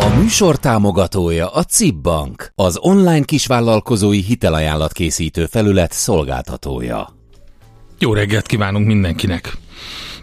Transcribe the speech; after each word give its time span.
A 0.00 0.18
műsor 0.18 0.56
támogatója 0.56 1.48
a 1.48 1.62
CIP 1.62 1.94
Bank, 1.94 2.52
az 2.54 2.78
online 2.80 3.24
kisvállalkozói 3.24 4.20
hitelajánlat 4.20 4.92
készítő 4.92 5.46
felület 5.46 5.92
szolgáltatója. 5.92 7.16
Jó 7.98 8.14
reggelt 8.14 8.46
kívánunk 8.46 8.86
mindenkinek! 8.86 9.56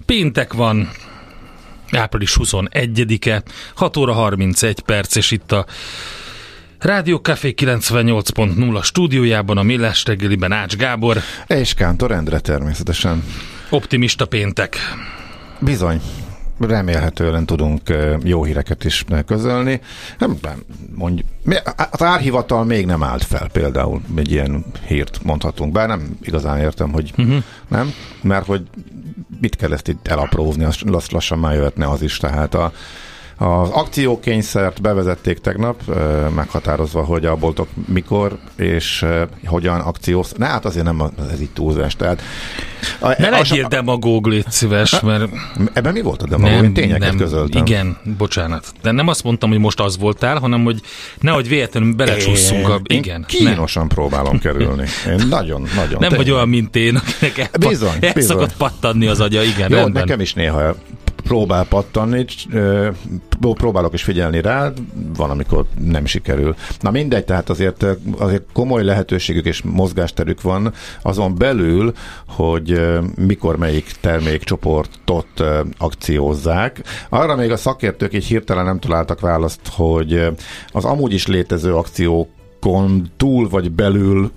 Péntek 0.06 0.54
van, 0.54 0.90
április 1.92 2.38
21-e, 2.40 3.44
6 3.76 3.98
óra 3.98 4.14
31 4.14 4.80
perc, 4.80 5.16
és 5.16 5.32
itt 5.32 5.52
a 5.52 5.66
Rádió 6.80 7.18
Café 7.18 7.54
98.0 7.58 8.84
stúdiójában 8.84 9.58
a 9.58 9.64
Millás 9.64 10.06
reggeliben 10.06 10.52
Ács 10.52 10.76
Gábor. 10.76 11.18
És 11.48 11.74
Kántor 11.74 12.12
Endre 12.12 12.40
természetesen. 12.40 13.24
Optimista 13.70 14.26
péntek. 14.26 14.78
Bizony. 15.60 16.02
Remélhetően 16.60 17.46
tudunk 17.46 17.82
jó 18.24 18.44
híreket 18.44 18.84
is 18.84 19.06
közölni. 19.26 19.82
Nem, 20.18 20.38
nem 20.42 20.64
mondj, 20.96 21.22
az 21.92 22.04
árhivatal 22.04 22.64
még 22.64 22.86
nem 22.86 23.04
állt 23.04 23.24
fel 23.24 23.50
például, 23.52 24.02
egy 24.16 24.32
ilyen 24.32 24.66
hírt 24.86 25.24
mondhatunk, 25.24 25.72
bár 25.72 25.88
nem 25.88 26.18
igazán 26.22 26.60
értem, 26.60 26.92
hogy 26.92 27.14
uh-huh. 27.18 27.44
nem, 27.68 27.94
mert 28.22 28.46
hogy 28.46 28.62
mit 29.42 29.56
kell 29.56 29.74
ezt 29.74 29.88
itt 29.88 30.08
elaprózni, 30.08 30.64
azt 30.64 31.12
lassan 31.12 31.40
már 31.40 31.54
jöhetne 31.54 31.90
az 31.90 32.02
is, 32.02 32.18
tehát 32.18 32.54
a, 32.54 32.72
az 33.44 33.70
akciókényszert 33.70 34.82
bevezették 34.82 35.38
tegnap, 35.40 35.82
meghatározva, 36.36 37.04
hogy 37.04 37.26
a 37.26 37.36
boltok 37.36 37.68
mikor 37.88 38.38
és 38.56 39.06
hogyan 39.46 39.80
akcióz. 39.80 40.34
Ne, 40.38 40.46
hát 40.46 40.66
azért 40.66 40.86
nem 40.86 41.12
ez 41.32 41.42
itt 41.42 41.54
túlzás. 41.54 41.96
Tehát, 41.96 42.22
a, 43.00 43.22
ne 43.22 43.30
legyél 43.30 43.68
demagóg, 43.68 44.28
légy 44.28 44.46
szíves, 44.50 45.00
mert... 45.00 45.30
Ebben 45.74 45.94
mi 45.94 46.02
volt 46.02 46.22
a 46.22 46.28
demagóg? 46.28 46.56
Nem, 46.56 46.64
Én 46.64 46.74
tényeket 46.74 47.00
nem, 47.00 47.18
közöltem. 47.18 47.66
Igen, 47.66 47.98
bocsánat. 48.18 48.74
De 48.82 48.92
nem 48.92 49.08
azt 49.08 49.24
mondtam, 49.24 49.50
hogy 49.50 49.60
most 49.60 49.80
az 49.80 49.98
voltál, 49.98 50.40
hanem 50.40 50.64
hogy 50.64 50.82
nehogy 51.20 51.48
véletlenül 51.48 51.94
belecsúszunk. 51.94 52.70
A... 52.70 52.82
Igen. 52.84 53.26
kínosan 53.28 53.88
próbálom 53.88 54.40
kerülni. 54.40 54.88
Én 55.08 55.28
nagyon, 55.28 55.68
nagyon. 55.76 56.00
Nem 56.00 56.14
vagy 56.16 56.32
olyan, 56.32 56.50
mint 56.50 56.76
én, 56.76 56.96
akinek 56.96 57.38
el, 57.38 57.70
bizony, 57.70 57.98
el 58.00 58.14
bizony. 58.14 58.38
szokott 58.38 58.56
pattanni 58.58 59.08
az 59.08 59.20
agya. 59.20 59.44
Igen, 59.44 59.70
Jó, 59.70 59.76
rendben. 59.78 60.04
nekem 60.04 60.20
is 60.20 60.34
néha 60.34 60.76
próbál 61.24 61.66
pattanni, 61.66 62.26
próbálok 63.40 63.94
is 63.94 64.04
figyelni 64.04 64.42
rá, 64.42 64.72
van, 65.16 65.30
amikor 65.30 65.66
nem 65.80 66.06
sikerül. 66.06 66.56
Na 66.80 66.92
mindegy, 66.92 67.26
tehát 67.26 67.50
azért, 67.50 67.86
azért 68.18 68.44
komoly 68.54 68.84
lehetőségük 68.84 69.46
és 69.46 69.62
mozgásterük 69.62 70.42
van 70.42 70.74
azon 71.02 71.36
belül, 71.36 71.94
hogy 72.28 72.82
mikor 73.16 73.58
melyik 73.58 73.92
termékcsoportot 74.02 75.44
akciózzák. 75.78 76.82
Arra 77.10 77.36
még 77.36 77.52
a 77.52 77.58
szakértők 77.58 78.14
így 78.14 78.26
hirtelen 78.26 78.66
nem 78.66 78.80
találtak 78.80 79.20
választ, 79.20 79.68
hogy 79.72 80.28
az 80.68 80.86
amúgy 80.86 81.14
is 81.14 81.28
létező 81.28 81.76
akciókon 81.76 83.12
túl 83.18 83.50
vagy 83.50 83.72
belül 83.72 84.32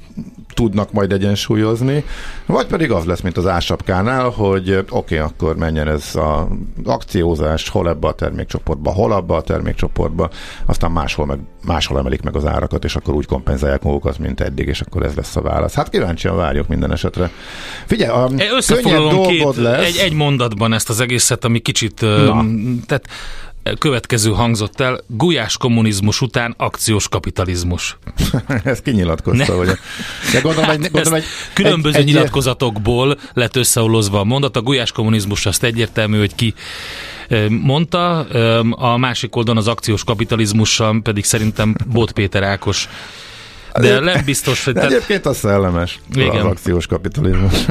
tudnak 0.56 0.92
majd 0.92 1.12
egyensúlyozni, 1.12 2.04
vagy 2.46 2.66
pedig 2.66 2.90
az 2.90 3.04
lesz, 3.04 3.20
mint 3.20 3.36
az 3.36 3.46
ásapkánál, 3.46 4.28
hogy 4.28 4.72
oké, 4.72 4.84
okay, 4.90 5.18
akkor 5.18 5.56
menjen 5.56 5.88
ez 5.88 6.10
az 6.14 6.44
akciózás, 6.84 7.68
hol 7.68 7.88
ebbe 7.88 8.06
a 8.06 8.12
termékcsoportba, 8.12 8.92
hol 8.92 9.12
abba 9.12 9.36
a 9.36 9.42
termékcsoportba, 9.42 10.30
aztán 10.66 10.90
máshol, 10.90 11.26
meg, 11.26 11.38
máshol 11.66 11.98
emelik 11.98 12.22
meg 12.22 12.36
az 12.36 12.46
árakat, 12.46 12.84
és 12.84 12.96
akkor 12.96 13.14
úgy 13.14 13.26
kompenzálják 13.26 13.82
magukat, 13.82 14.18
mint 14.18 14.40
eddig, 14.40 14.68
és 14.68 14.80
akkor 14.80 15.02
ez 15.02 15.14
lesz 15.14 15.36
a 15.36 15.40
válasz. 15.40 15.74
Hát 15.74 15.88
kíváncsian 15.88 16.36
várjuk 16.36 16.68
minden 16.68 16.92
esetre. 16.92 17.30
Figyelj, 17.86 18.10
a 18.10 18.30
Összefoglalom 18.56 19.26
két, 19.26 19.56
lesz. 19.56 19.86
Egy, 19.86 19.96
egy 19.96 20.12
mondatban 20.12 20.72
ezt 20.72 20.88
az 20.88 21.00
egészet, 21.00 21.44
ami 21.44 21.58
kicsit, 21.58 22.00
Na. 22.00 22.44
tehát 22.86 23.08
következő 23.78 24.30
hangzott 24.30 24.80
el, 24.80 25.00
gulyás 25.06 25.56
kommunizmus 25.56 26.20
után 26.20 26.54
akciós 26.58 27.08
kapitalizmus. 27.08 27.98
Ez 28.64 28.80
kinyilatkozta, 28.80 29.52
ne. 29.52 29.58
hogy... 29.58 29.66
De 30.32 30.40
gondolom, 30.40 30.70
egy, 30.70 30.78
gondolom, 30.80 31.14
egy, 31.14 31.24
különböző 31.52 31.98
egy, 31.98 32.04
nyilatkozatokból 32.04 33.18
lett 33.32 33.56
összeolozva 33.56 34.20
a 34.20 34.24
mondat. 34.24 34.56
A 34.56 34.62
gulyás 34.62 34.92
kommunizmus 34.92 35.46
azt 35.46 35.62
egyértelmű, 35.62 36.18
hogy 36.18 36.34
ki 36.34 36.54
mondta, 37.48 38.18
a 38.70 38.96
másik 38.96 39.36
oldalon 39.36 39.60
az 39.60 39.68
akciós 39.68 40.04
kapitalizmussal 40.04 41.00
pedig 41.02 41.24
szerintem 41.24 41.74
Bot 41.86 42.12
Péter 42.12 42.42
Ákos 42.42 42.88
de 43.80 44.00
nem 44.00 44.24
biztos, 44.24 44.64
hogy... 44.64 44.74
De 44.74 44.80
te... 44.80 44.86
Egyébként 44.86 45.26
az 45.26 45.36
szellemes, 45.36 45.98
igen. 46.14 46.36
az 46.36 46.44
akciós 46.44 46.86
kapitalizmus. 46.86 47.64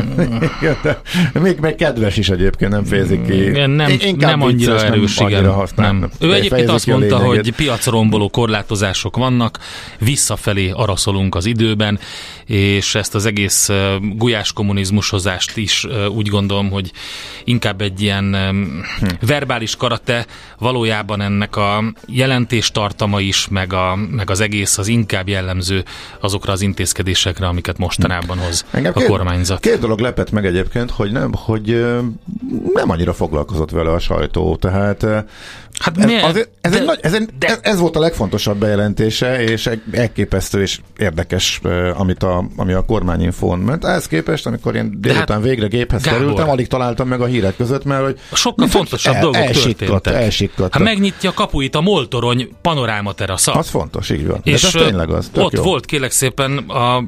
de 0.84 1.02
még, 1.34 1.60
még 1.60 1.76
kedves 1.76 2.18
is 2.18 2.30
egyébként, 2.30 2.72
nem 2.72 2.84
fejezik 2.84 3.26
ki. 3.26 3.46
Igen, 3.46 3.70
nem, 3.70 3.90
Inkább 4.00 4.30
nem 4.30 4.42
annyira 4.42 4.74
vicces, 4.74 4.90
erős, 4.90 5.18
nem 5.18 5.28
igen. 5.28 5.46
Annyira 5.46 5.68
nem. 5.76 6.10
Ő 6.20 6.34
egyébként 6.34 6.70
azt 6.70 6.88
mondta, 6.88 7.18
hogy 7.18 7.52
piacromboló 7.56 8.30
korlátozások 8.30 9.18
vannak, 9.18 9.60
visszafelé 10.00 10.70
araszolunk 10.70 11.36
az 11.36 11.46
időben, 11.46 12.00
és 12.46 12.96
ezt 12.96 13.16
az 13.16 13.26
egész 13.26 13.70
gulyás 14.16 14.54
kommunizmushozást 14.54 15.58
is 15.58 15.88
úgy 16.16 16.28
gondolom, 16.28 16.70
hogy 16.70 16.92
inkább 17.44 17.82
egy 17.82 18.02
ilyen 18.02 18.36
hm. 19.00 19.08
verbális 19.26 19.76
karate, 19.76 20.26
valójában 20.58 21.22
ennek 21.22 21.56
a 21.56 21.84
jelentéstartama 22.08 23.20
is, 23.20 23.48
meg, 23.48 23.74
a, 23.74 23.96
meg 23.96 24.30
az 24.30 24.40
egész 24.40 24.78
az 24.78 24.88
inkább 24.88 25.28
jellemző 25.28 25.84
azokra 26.20 26.52
az 26.52 26.62
intézkedésekre, 26.62 27.48
amiket 27.48 27.78
mostanában 27.78 28.38
hoz 28.38 28.66
Engem 28.72 28.92
a 28.96 29.00
két, 29.00 29.08
kormányzat. 29.08 29.60
Két 29.60 29.80
dolog 29.80 30.00
lepett 30.00 30.32
meg 30.32 30.46
egyébként, 30.46 30.92
hogy 30.92 31.12
nem, 31.12 31.32
hogy 31.34 31.66
nem 32.74 32.90
annyira 32.90 33.14
foglalkozott 33.14 33.72
vele 33.72 33.92
a 33.92 34.00
sajtó, 34.00 34.56
tehát 34.56 35.06
Hát 35.80 35.98
ez, 35.98 36.24
azért, 36.24 36.50
ez, 36.62 36.72
de, 36.72 36.80
egy 36.80 36.86
nagy, 36.86 37.00
ez, 37.02 37.14
egy, 37.14 37.30
de, 37.40 37.58
ez 37.62 37.80
volt 37.80 37.96
a 37.96 38.00
legfontosabb 38.00 38.58
bejelentése, 38.58 39.44
és 39.44 39.70
elképesztő 39.92 40.62
és 40.62 40.80
érdekes, 40.98 41.62
amit 41.94 42.24
a, 42.24 42.46
ami 42.56 42.74
a 42.74 42.86
kormányinfón 42.86 43.60
ment. 43.60 43.86
Ehhez 43.86 44.08
képest, 44.08 44.46
amikor 44.46 44.76
én 44.76 44.98
délután 45.02 45.38
hát, 45.38 45.46
végre 45.46 45.68
géphez 45.68 46.04
Gábor, 46.04 46.20
kerültem, 46.20 46.50
alig 46.50 46.68
találtam 46.68 47.08
meg 47.08 47.22
a 47.22 47.26
hírek 47.26 47.56
között, 47.56 47.84
mert 47.84 48.04
hogy 48.04 48.20
sokkal 48.34 48.68
fontosabb 48.68 49.14
el, 49.14 49.22
dolgok 49.22 49.42
elsikkadt, 49.42 49.78
történtek. 49.78 50.24
Elsikkadt. 50.24 50.74
Hát 50.74 50.84
megnyitja 50.84 51.30
a 51.30 51.34
kapuit 51.34 51.76
a 51.76 51.82
Moltorony 51.82 52.50
panoráma 52.62 53.14
terasza. 53.14 53.54
Az 53.54 53.70
fontos, 53.70 54.10
így 54.10 54.28
van. 54.28 54.40
És 54.44 54.64
ez 54.64 54.72
tényleg 54.72 55.10
az. 55.10 55.30
Ott 55.36 55.54
jó. 55.54 55.64
volt 55.64 55.85
volt 55.86 56.02
kérlek 56.02 56.12
szépen 56.12 56.58
a 56.58 57.04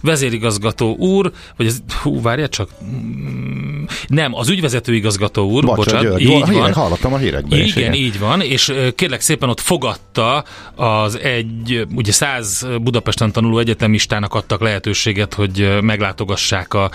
vezérigazgató 0.00 0.96
úr, 0.96 1.32
vagy 1.56 1.66
ez, 1.66 1.78
hú, 2.02 2.20
várja 2.20 2.48
csak, 2.48 2.68
mm, 2.84 3.84
nem, 4.06 4.34
az 4.34 4.48
ügyvezető 4.48 4.94
igazgató 4.94 5.50
úr, 5.50 5.64
Bocsa, 5.64 5.76
bocsánat, 5.76 6.02
György, 6.02 6.20
így 6.20 6.52
van. 6.52 6.72
hallottam 6.72 7.12
a 7.12 7.16
hírekben 7.16 7.58
igen, 7.58 7.76
igen, 7.76 7.94
így 7.94 8.18
van, 8.18 8.40
és 8.40 8.72
kérlek 8.94 9.20
szépen 9.20 9.48
ott 9.48 9.60
fogadta 9.60 10.44
az 10.74 11.18
egy, 11.18 11.86
ugye 11.94 12.12
száz 12.12 12.66
Budapesten 12.82 13.32
tanuló 13.32 13.58
egyetemistának 13.58 14.34
adtak 14.34 14.60
lehetőséget, 14.60 15.34
hogy 15.34 15.78
meglátogassák 15.80 16.74
a 16.74 16.90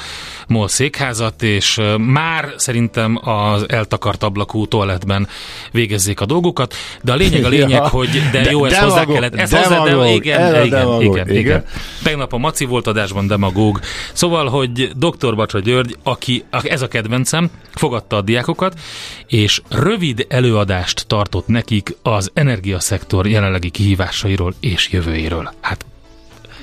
MOL 0.48 0.68
székházat, 0.68 1.44
és 1.44 1.82
már 1.98 2.54
szerintem 2.58 3.20
az 3.22 3.66
eltakart 3.70 4.24
ablakú 4.24 4.66
toalettben 4.66 5.28
végezzék 5.72 6.22
a 6.22 6.26
dolgokat, 6.26 6.74
de 7.04 7.12
a 7.12 7.16
lényeg 7.16 7.44
a 7.44 7.48
lényeg, 7.50 7.70
ja, 7.84 7.88
hogy 7.88 8.10
de, 8.32 8.42
de 8.42 8.52
jó, 8.52 8.66
ezt 8.66 8.76
hozzá 8.76 9.06
kellett. 9.06 9.36
Ez 9.36 9.52
hozzá, 9.52 9.84
de, 9.84 10.10
igen, 10.10 10.66
igen, 10.66 11.02
igen, 11.02 11.23
igen, 11.30 11.66
Tegnap 12.04 12.34
a 12.34 12.38
Maci 12.38 12.66
volt 12.66 12.88
adásban 12.88 13.28
demagóg. 13.28 13.80
Szóval, 14.14 14.48
hogy 14.50 14.92
dr. 14.96 15.36
Bacsa 15.36 15.60
György, 15.60 15.98
aki, 16.04 16.44
ez 16.50 16.82
a 16.82 16.88
kedvencem, 16.88 17.50
fogadta 17.72 18.16
a 18.16 18.22
diákokat, 18.22 18.80
és 19.28 19.62
rövid 19.70 20.26
előadást 20.30 21.08
tartott 21.08 21.48
nekik 21.48 21.96
az 22.02 22.32
energiaszektor 22.34 23.28
jelenlegi 23.28 23.70
kihívásairól 23.70 24.54
és 24.60 24.90
jövőjéről. 24.90 25.54
Hát 25.62 25.86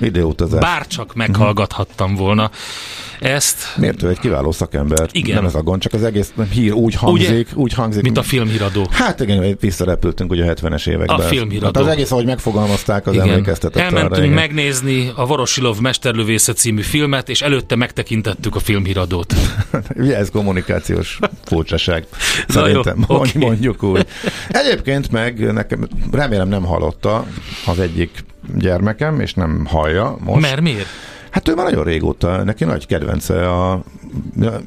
Videóutazás. 0.01 0.61
Bárcsak 0.61 1.15
meghallgathattam 1.15 2.15
volna 2.15 2.51
ezt. 3.21 3.77
Miért 3.77 4.03
ő 4.03 4.09
egy 4.09 4.19
kiváló 4.19 4.53
szakember? 4.53 5.09
Igen. 5.13 5.35
Nem 5.35 5.45
ez 5.45 5.55
a 5.55 5.63
gond, 5.63 5.81
csak 5.81 5.93
az 5.93 6.03
egész 6.03 6.33
hír 6.53 6.73
úgy 6.73 6.95
hangzik, 6.95 7.29
ugye, 7.29 7.45
úgy 7.55 7.73
hangzik. 7.73 8.03
Mint 8.03 8.19
a 8.19 8.23
filmhíradó. 8.23 8.87
Hát 8.91 9.21
igen, 9.21 9.57
visszarepültünk 9.61 10.31
ugye 10.31 10.51
a 10.51 10.55
70-es 10.55 10.89
években. 10.89 11.17
A 11.17 11.21
filmhíradó. 11.21 11.81
Hát 11.81 11.89
az 11.89 11.93
egész, 11.93 12.11
ahogy 12.11 12.25
megfogalmazták, 12.25 13.07
az 13.07 13.15
igen. 13.15 13.29
emlékeztetett 13.29 13.83
Elmentünk 13.83 14.25
arra, 14.25 14.35
megnézni 14.35 15.13
a 15.15 15.27
Vorosilov 15.27 15.79
Mesterlövésze 15.79 16.53
című 16.53 16.83
filmet, 16.83 17.29
és 17.29 17.43
előtte 17.43 17.77
megtekintettük 17.77 18.55
a 18.55 18.59
filmhíradót. 18.61 19.35
ugye 19.97 20.17
ez 20.17 20.31
kommunikációs 20.31 21.19
furcsaság. 21.45 22.07
Szerintem, 22.49 23.05
jó, 23.09 23.17
okay. 23.17 23.31
mondjuk 23.35 23.83
úgy. 23.83 24.07
Egyébként 24.49 25.11
meg 25.11 25.53
nekem, 25.53 25.89
remélem 26.11 26.49
nem 26.49 26.65
hallotta 26.65 27.27
az 27.67 27.79
egyik 27.79 28.11
gyermekem, 28.59 29.21
és 29.21 29.35
nem 29.35 29.67
hallja 29.67 30.17
most. 30.19 30.41
Mert 30.41 30.61
miért? 30.61 30.87
Hát 31.31 31.49
ő 31.49 31.55
már 31.55 31.65
nagyon 31.65 31.85
régóta, 31.85 32.45
neki 32.45 32.65
nagy 32.65 32.87
kedvence 32.87 33.51
a 33.51 33.83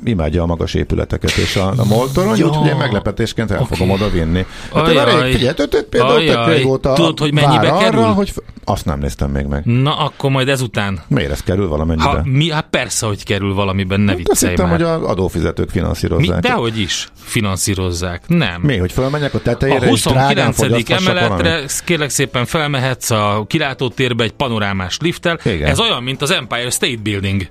imádja 0.04 0.42
a 0.42 0.46
magas 0.46 0.74
épületeket 0.74 1.32
és 1.32 1.56
a, 1.56 1.74
a 1.78 1.86
moltoron, 1.86 2.38
ja. 2.38 2.46
úgyhogy 2.46 2.68
én 2.68 2.76
meglepetésként 2.76 3.52
el 3.52 3.62
okay. 3.62 3.78
fogom 3.78 3.94
oda 3.94 4.10
vinni. 4.10 4.46
Hát 4.74 4.88
Ajaj. 4.88 5.32
figyelj, 5.32 5.54
például 5.90 6.26
tök 6.26 6.48
régóta 6.48 6.94
Tudod, 6.94 7.20
hogy 7.20 7.34
mennyibe 7.34 7.76
kerül? 7.80 8.00
Arra, 8.00 8.12
hogy 8.12 8.34
azt 8.64 8.86
nem 8.86 9.00
néztem 9.00 9.32
még 9.32 9.46
meg. 9.46 9.66
Na, 9.66 9.98
akkor 9.98 10.30
majd 10.30 10.48
ezután. 10.50 11.00
Miért 11.08 11.32
ez 11.32 11.40
kerül 11.40 11.68
valamennyibe? 11.68 12.10
Ha, 12.10 12.22
mi, 12.24 12.52
hát 12.52 12.68
persze, 12.70 13.06
hogy 13.06 13.24
kerül 13.24 13.54
valamiben, 13.54 14.00
ne 14.00 14.12
hát 14.12 14.18
viccelj 14.18 14.56
már. 14.58 14.70
hogy 14.70 14.82
az 14.82 15.02
adófizetők 15.02 15.70
finanszírozzák. 15.70 16.42
Mi, 16.42 16.48
dehogy 16.48 16.80
is 16.80 17.08
finanszírozzák. 17.14 18.22
Nem. 18.28 18.62
Mi, 18.62 18.78
hogy 18.78 18.92
felmenjek 18.92 19.34
a 19.34 19.42
tetejére, 19.42 19.86
a 19.86 19.90
29. 19.90 20.90
emeletre 20.90 21.62
kérlek 21.86 22.10
szépen 22.10 22.46
felmehetsz 22.46 23.10
a 23.10 23.46
kilátótérbe 23.48 24.24
egy 24.24 24.32
panorámás 24.32 24.98
lifttel. 25.02 25.40
Igen. 25.44 25.70
Ez 25.70 25.80
olyan, 25.80 26.04
mint 26.04 26.22
az 26.22 26.32
Empire 26.32 26.70
State 26.70 27.00
Building. 27.04 27.48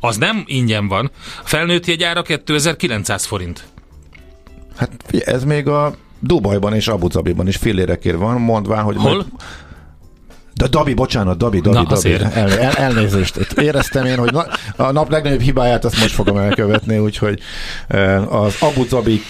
Az 0.00 0.16
nem 0.16 0.42
ingyen 0.46 0.88
van. 0.88 1.10
A 1.42 1.46
felnőtt 1.46 1.86
jegyára 1.86 2.22
2900 2.22 3.24
forint. 3.24 3.64
Hát 4.76 4.90
ez 5.24 5.44
még 5.44 5.68
a 5.68 5.94
Dubajban 6.20 6.74
és 6.74 6.88
Abu 6.88 7.08
Dhabiban 7.08 7.48
is 7.48 7.56
fillérekért 7.56 8.16
van, 8.16 8.40
mondván, 8.40 8.82
hogy... 8.82 8.96
Hol? 8.96 9.16
Meg 9.16 9.26
de 10.58 10.66
Dabi, 10.66 10.94
bocsánat, 10.94 11.36
Dabi, 11.36 11.60
Dabi, 11.60 11.76
Na, 11.76 11.82
Dabi. 11.84 12.12
El, 12.12 12.58
el, 12.58 12.72
elnézést. 12.72 13.36
Éreztem 13.56 14.04
én, 14.04 14.18
hogy 14.18 14.32
na, 14.32 14.46
a 14.76 14.92
nap 14.92 15.10
legnagyobb 15.10 15.40
hibáját 15.40 15.84
azt 15.84 16.00
most 16.00 16.14
fogom 16.14 16.36
elkövetni, 16.36 16.98
úgyhogy 16.98 17.40
eh, 17.88 18.42
az 18.42 18.56
Abu 18.60 18.86
Dhabi 18.86 19.22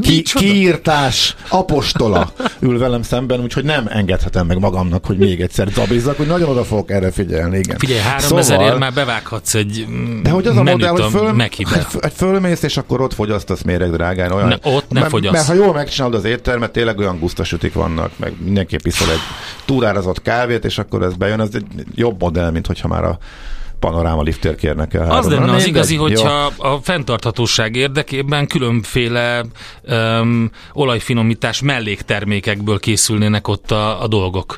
ki, 0.00 0.22
kiírtás 0.22 1.36
apostola 1.48 2.32
ül 2.60 2.78
velem 2.78 3.02
szemben, 3.02 3.40
úgyhogy 3.40 3.64
nem 3.64 3.86
engedhetem 3.88 4.46
meg 4.46 4.58
magamnak, 4.58 5.06
hogy 5.06 5.16
még 5.18 5.40
egyszer 5.40 5.68
dabizzak, 5.68 6.16
hogy 6.16 6.26
nagyon 6.26 6.48
oda 6.48 6.64
fogok 6.64 6.90
erre 6.90 7.10
figyelni, 7.10 7.58
igen. 7.58 7.78
Figyelj, 7.78 8.00
3000 8.00 8.44
szóval, 8.44 8.78
már 8.78 8.92
bevághatsz 8.92 9.54
egy 9.54 9.86
De 10.22 10.30
hogy 10.30 10.46
az 10.46 10.56
a 10.56 10.62
modell, 10.62 10.90
hogy 10.90 11.10
föl, 11.10 11.34
hogy 11.92 12.12
fölmész, 12.14 12.62
és 12.62 12.76
akkor 12.76 13.00
ott 13.00 13.14
fogyasztasz 13.14 13.62
méreg 13.62 13.90
drágán. 13.90 14.32
Olyan, 14.32 14.48
ne, 14.48 14.56
ott 14.62 14.90
ne 14.90 15.00
mert, 15.00 15.10
fogyasz. 15.12 15.32
Mert 15.32 15.46
ha 15.46 15.54
jól 15.54 15.72
megcsinálod 15.72 16.14
az 16.14 16.24
éttermet, 16.24 16.70
tényleg 16.70 16.98
olyan 16.98 17.18
gusztasütik 17.18 17.72
vannak, 17.72 18.10
meg 18.16 18.32
mindenképp 18.38 18.84
iszol 18.84 19.10
egy 19.10 19.20
túrárazott 19.64 20.22
kávét, 20.22 20.51
kávét, 20.52 20.64
és 20.64 20.78
akkor 20.78 21.02
ez 21.02 21.14
bejön, 21.14 21.40
ez 21.40 21.48
egy 21.52 21.66
jobb 21.94 22.20
modell, 22.20 22.50
mint 22.50 22.66
hogyha 22.66 22.88
már 22.88 23.04
a 23.04 23.18
panoráma 23.78 24.22
liftér 24.22 24.54
kérnek 24.54 24.94
el. 24.94 25.10
Az 25.10 25.26
lenne 25.28 25.52
az 25.52 25.66
igazi, 25.66 25.96
hogyha 25.96 26.52
jó. 26.58 26.70
a 26.70 26.80
fenntarthatóság 26.82 27.76
érdekében 27.76 28.46
különféle 28.46 29.44
um, 29.82 30.50
olajfinomítás 30.72 31.62
melléktermékekből 31.62 32.78
készülnének 32.78 33.48
ott 33.48 33.70
a, 33.70 34.02
a 34.02 34.06
dolgok. 34.06 34.56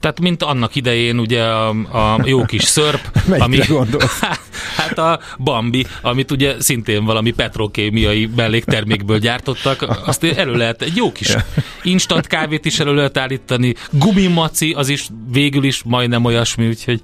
Tehát, 0.00 0.20
mint 0.20 0.42
annak 0.42 0.74
idején 0.74 1.18
ugye 1.18 1.42
a, 1.42 1.68
a 1.68 2.20
jó 2.24 2.44
kis 2.44 2.62
szörp, 2.62 3.00
ami, 3.44 3.58
hát 4.76 4.98
a 4.98 5.20
Bambi, 5.38 5.86
amit 6.02 6.30
ugye 6.30 6.54
szintén 6.58 7.04
valami 7.04 7.30
petrokémiai 7.30 8.30
melléktermékből 8.36 9.18
gyártottak, 9.18 10.00
azt 10.06 10.24
elő 10.24 10.56
lehet, 10.56 10.82
egy 10.82 10.96
jó 10.96 11.12
kis 11.12 11.36
instant 11.82 12.26
kávét 12.26 12.64
is 12.64 12.80
elő 12.80 12.94
lehet 12.94 13.16
állítani, 13.16 13.74
gumimaci, 13.90 14.72
az 14.72 14.88
is 14.88 15.08
végül 15.32 15.64
is 15.64 15.82
majdnem 15.82 16.24
olyasmi, 16.24 16.66
úgyhogy 16.66 17.00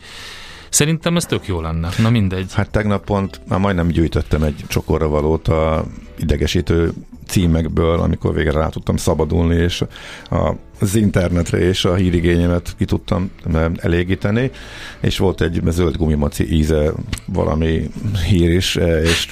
Szerintem 0.69 1.17
ez 1.17 1.25
tök 1.25 1.47
jó 1.47 1.61
lenne. 1.61 1.89
Na 1.99 2.11
mindegy. 2.11 2.53
Hát 2.55 2.71
tegnap 2.71 3.05
pont 3.05 3.41
már 3.49 3.59
majdnem 3.59 3.89
gyűjtöttem 3.89 4.43
egy 4.43 4.65
csokorra 4.69 5.09
valót 5.09 5.49
a 5.49 5.85
idegesítő 6.19 6.93
címekből, 7.27 8.01
amikor 8.01 8.35
végre 8.35 8.59
rá 8.59 8.69
tudtam 8.69 8.97
szabadulni, 8.97 9.55
és 9.55 9.85
a 10.31 10.55
az 10.81 10.95
internetre 10.95 11.59
és 11.59 11.85
a 11.85 11.95
hírigényemet 11.95 12.75
ki 12.79 12.85
tudtam 12.85 13.31
elégíteni, 13.77 14.51
és 15.01 15.19
volt 15.19 15.41
egy 15.41 15.61
zöld 15.69 15.97
gumimaci 15.97 16.55
íze 16.55 16.93
valami 17.27 17.91
hír 18.29 18.51
is, 18.51 18.77
e, 18.77 19.03
és 19.03 19.29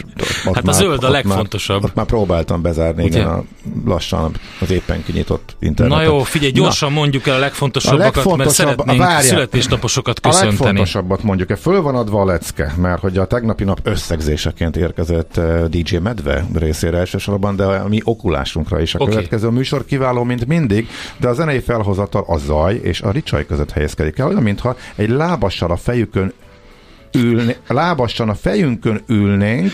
ott 0.47 0.55
Hát 0.55 0.65
már, 0.65 0.75
a 0.75 0.79
zöld 0.79 1.05
a 1.05 1.11
legfontosabb. 1.11 1.81
Már, 1.81 1.91
ott 1.91 1.97
már 1.97 2.07
próbáltam 2.07 2.63
bezárni, 2.63 3.05
igen, 3.05 3.27
a, 3.27 3.45
lassan 3.85 4.33
az 4.61 4.71
éppen 4.71 5.03
kinyitott 5.05 5.57
internetet. 5.61 6.07
Na 6.07 6.13
jó, 6.13 6.23
figyelj, 6.23 6.53
gyorsan 6.53 6.93
Na, 6.93 6.99
mondjuk 6.99 7.27
el 7.27 7.35
a 7.35 7.39
legfontosabbakat, 7.39 8.01
a 8.01 8.05
legfontosabb, 8.05 8.39
mert 8.39 8.51
szeretnénk 8.51 8.99
várjál, 8.99 9.23
születésnaposokat 9.23 10.21
köszönteni. 10.21 10.59
A 10.59 10.63
legfontosabbat 10.63 11.23
mondjuk, 11.23 11.51
e 11.51 11.57
föl 11.57 11.83
van 11.83 11.95
adva 11.95 12.21
a 12.21 12.25
lecke, 12.25 12.75
mert 12.77 13.01
hogy 13.01 13.19
a 13.19 13.27
tegnapi 13.27 13.65
nap 13.65 13.81
összegzéseként 13.83 14.77
érkezett 14.77 15.37
e, 15.37 15.67
DJ 15.69 15.97
Medve 15.97 16.47
részére 16.55 16.99
elsősorban, 16.99 17.57
de 17.57 17.65
a 17.85 17.89
mi 17.89 18.01
okulásunkra 18.05 18.81
is 18.81 18.95
a 18.95 18.99
okay. 18.99 19.15
következő 19.15 19.49
műsor 19.49 19.85
kiváló, 19.85 20.23
mint 20.23 20.47
mindig, 20.47 20.89
de 21.21 21.29
a 21.29 21.33
zenei 21.33 21.61
felhozatal 21.61 22.25
a 22.27 22.39
zaj 22.39 22.75
és 22.75 23.01
a 23.01 23.11
ricsaj 23.11 23.47
között 23.47 23.71
helyezkedik 23.71 24.19
el, 24.19 24.27
olyan, 24.27 24.43
mintha 24.43 24.77
egy 24.95 25.09
lábassal 25.09 25.71
a 25.71 25.77
fejükön 25.77 26.33
ülni, 27.13 27.57
lábassal 27.69 28.29
a 28.29 28.35
fejünkön 28.35 29.03
ülnénk, 29.07 29.73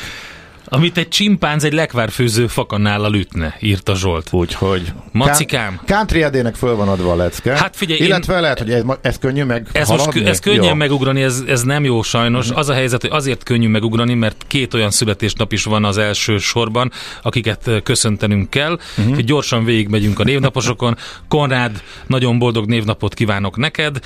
amit 0.71 0.97
egy 0.97 1.09
csimpánz 1.09 1.65
egy 1.65 1.73
lekvárfőző 1.73 2.47
fakanállal 2.47 3.15
ütne, 3.15 3.57
írta 3.61 3.95
Zsolt. 3.95 4.29
Úgyhogy. 4.33 4.93
Macikám. 5.13 5.81
Country 5.87 6.23
edének 6.23 6.55
föl 6.55 6.75
van 6.75 6.89
adva 6.89 7.13
a 7.13 7.17
lecke. 7.17 7.57
Hát 7.57 7.77
figyelj, 7.77 8.01
Illetve 8.01 8.35
én... 8.35 8.41
lehet, 8.41 8.59
hogy 8.59 8.71
ez, 8.71 8.83
ez 9.01 9.19
könnyű 9.19 9.45
meg 9.45 9.69
ez, 9.73 9.89
most, 9.89 10.17
ez 10.17 10.39
könnyen 10.39 10.65
jó. 10.65 10.75
megugrani, 10.75 11.23
ez, 11.23 11.43
ez 11.47 11.63
nem 11.63 11.85
jó 11.85 12.03
sajnos. 12.03 12.45
Uh-huh. 12.45 12.59
Az 12.59 12.69
a 12.69 12.73
helyzet, 12.73 13.01
hogy 13.01 13.11
azért 13.11 13.43
könnyű 13.43 13.69
megugrani, 13.69 14.15
mert 14.15 14.45
két 14.47 14.75
olyan 14.75 14.91
születésnap 14.91 15.53
is 15.53 15.65
van 15.65 15.85
az 15.85 15.99
első 15.99 16.39
sorban, 16.39 16.93
akiket 17.23 17.71
köszöntenünk 17.83 18.51
kell. 18.51 18.79
Uh-huh. 18.99 19.15
Hogy 19.15 19.25
gyorsan 19.25 19.65
végigmegyünk 19.65 20.19
a 20.19 20.25
névnaposokon. 20.25 20.97
Konrád, 21.29 21.83
nagyon 22.07 22.39
boldog 22.39 22.67
névnapot 22.67 23.15
kívánok 23.15 23.57
neked, 23.57 23.99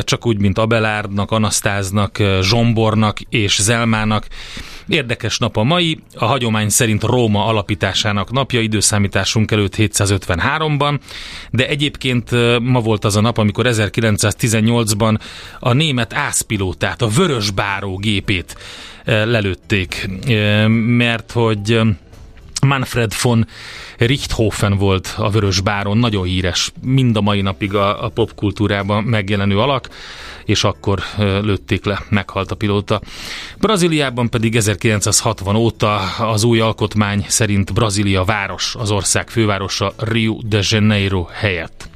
csak 0.00 0.26
úgy, 0.26 0.38
mint 0.38 0.58
Abelárdnak, 0.58 1.30
Anasztáznak, 1.30 2.18
Zsombornak 2.40 3.20
és 3.20 3.62
Zelmának. 3.62 4.26
Érdekes 4.88 5.38
nap 5.38 5.56
a 5.56 5.62
mai, 5.62 5.98
a 6.14 6.24
hagyomány 6.24 6.68
szerint 6.68 7.02
Róma 7.02 7.46
alapításának 7.46 8.32
napja, 8.32 8.60
időszámításunk 8.60 9.50
előtt 9.50 9.74
753-ban, 9.76 10.98
de 11.50 11.68
egyébként 11.68 12.30
ma 12.60 12.80
volt 12.80 13.04
az 13.04 13.16
a 13.16 13.20
nap, 13.20 13.38
amikor 13.38 13.66
1918-ban 13.68 15.18
a 15.60 15.72
német 15.72 16.14
ászpilótát, 16.14 17.02
a 17.02 17.08
vörös 17.08 17.50
báró 17.50 17.96
gépét 17.96 18.56
lelőtték, 19.04 20.08
mert 20.96 21.32
hogy 21.32 21.80
Manfred 22.64 23.12
von 23.22 23.46
Richthofen 23.98 24.76
volt 24.76 25.14
a 25.16 25.30
Vörös 25.30 25.60
Báron, 25.60 25.98
nagyon 25.98 26.24
híres, 26.24 26.72
mind 26.82 27.16
a 27.16 27.20
mai 27.20 27.40
napig 27.40 27.74
a, 27.74 28.04
a 28.04 28.08
popkultúrában 28.08 29.04
megjelenő 29.04 29.58
alak, 29.58 29.88
és 30.44 30.64
akkor 30.64 31.02
lőtték 31.18 31.84
le, 31.84 32.02
meghalt 32.08 32.50
a 32.50 32.54
pilóta. 32.54 33.00
Brazíliában 33.58 34.30
pedig 34.30 34.56
1960 34.56 35.56
óta 35.56 35.96
az 36.18 36.44
új 36.44 36.60
alkotmány 36.60 37.24
szerint 37.28 37.72
Brazília 37.72 38.24
város, 38.24 38.74
az 38.78 38.90
ország 38.90 39.30
fővárosa 39.30 39.92
Rio 39.96 40.38
de 40.46 40.60
Janeiro 40.62 41.26
helyett. 41.32 41.92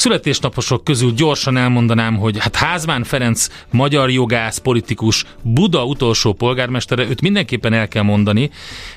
Születésnaposok 0.00 0.84
közül 0.84 1.12
gyorsan 1.12 1.56
elmondanám, 1.56 2.16
hogy 2.16 2.38
hát 2.38 2.56
Házmán 2.56 3.04
Ferenc, 3.04 3.46
magyar 3.70 4.10
jogász, 4.10 4.58
politikus, 4.58 5.24
Buda 5.42 5.84
utolsó 5.84 6.32
polgármestere, 6.32 7.08
őt 7.08 7.20
mindenképpen 7.20 7.72
el 7.72 7.88
kell 7.88 8.02
mondani, 8.02 8.50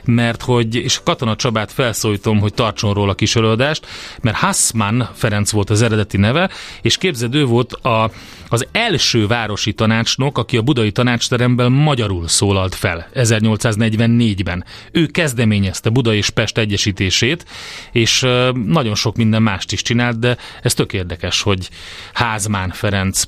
mert 0.04 0.42
hogy, 0.42 0.76
és 0.76 1.00
Katona 1.04 1.36
Csabát 1.36 1.72
felszólítom, 1.72 2.40
hogy 2.40 2.54
tartson 2.54 2.94
róla 2.94 3.14
kis 3.14 3.36
előadást, 3.36 3.86
mert 4.22 4.38
Hassmann 4.38 5.04
Ferenc 5.14 5.52
volt 5.52 5.70
az 5.70 5.82
eredeti 5.82 6.18
neve, 6.18 6.50
és 6.82 6.98
képzeld, 6.98 7.48
volt 7.48 7.74
a, 7.74 8.12
az 8.50 8.68
első 8.72 9.28
városi 9.28 9.74
tanácsnok, 9.74 10.38
aki 10.38 10.58
a 10.58 10.62
budai 10.62 10.92
tanácsteremben 10.92 11.72
magyarul 11.72 12.28
szólalt 12.28 12.76
fel 12.76 13.08
1844-ben. 13.14 14.66
Ő 14.92 15.06
kezdeményezte 15.06 15.90
Buda 15.90 16.14
és 16.14 16.30
Pest 16.30 16.58
egyesítését, 16.58 17.46
és 17.92 18.26
nagyon 18.66 18.96
sok 18.96 19.16
minden 19.16 19.42
mást 19.42 19.72
is 19.72 19.82
csinált, 19.82 20.20
de 20.20 20.38
ez 20.62 20.74
tök 20.74 20.92
érdekes, 20.94 21.42
hogy 21.42 21.70
Házmán 22.14 22.70
Ferenc 22.70 23.24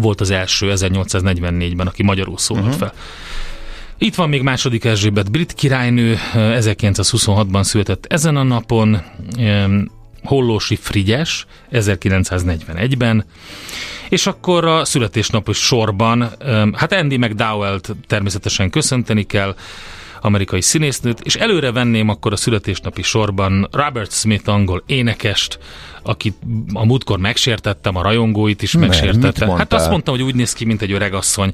volt 0.00 0.20
az 0.20 0.30
első 0.30 0.72
1844-ben, 0.74 1.86
aki 1.86 2.02
magyarul 2.02 2.38
szólalt 2.38 2.66
uh-huh. 2.66 2.80
fel. 2.80 2.94
Itt 3.98 4.14
van 4.14 4.28
még 4.28 4.42
második 4.42 4.84
Erzsébet 4.84 5.30
brit 5.30 5.52
királynő, 5.52 6.18
1926-ban 6.34 7.62
született 7.62 8.06
ezen 8.06 8.36
a 8.36 8.42
napon, 8.42 9.02
Hollósi 10.22 10.76
Frigyes 10.76 11.46
1941-ben, 11.72 13.24
és 14.08 14.26
akkor 14.26 14.64
a 14.64 14.84
születésnapos 14.84 15.58
sorban, 15.58 16.30
hát 16.72 16.92
Andy 16.92 17.16
McDowell-t 17.16 17.96
természetesen 18.06 18.70
köszönteni 18.70 19.22
kell, 19.22 19.54
amerikai 20.20 20.60
színésznőt, 20.60 21.20
és 21.20 21.34
előre 21.34 21.72
venném 21.72 22.08
akkor 22.08 22.32
a 22.32 22.36
születésnapi 22.36 23.02
sorban 23.02 23.68
Robert 23.70 24.12
Smith 24.12 24.48
angol 24.48 24.82
énekest, 24.86 25.58
akit 26.02 26.34
a 26.72 26.84
múltkor 26.84 27.18
megsértettem, 27.18 27.96
a 27.96 28.02
rajongóit 28.02 28.62
is 28.62 28.72
megsértettem. 28.72 29.48
Hát 29.48 29.72
azt 29.72 29.90
mondtam, 29.90 30.14
hogy 30.14 30.24
úgy 30.24 30.34
néz 30.34 30.52
ki, 30.52 30.64
mint 30.64 30.82
egy 30.82 30.92
öregasszony 30.92 31.52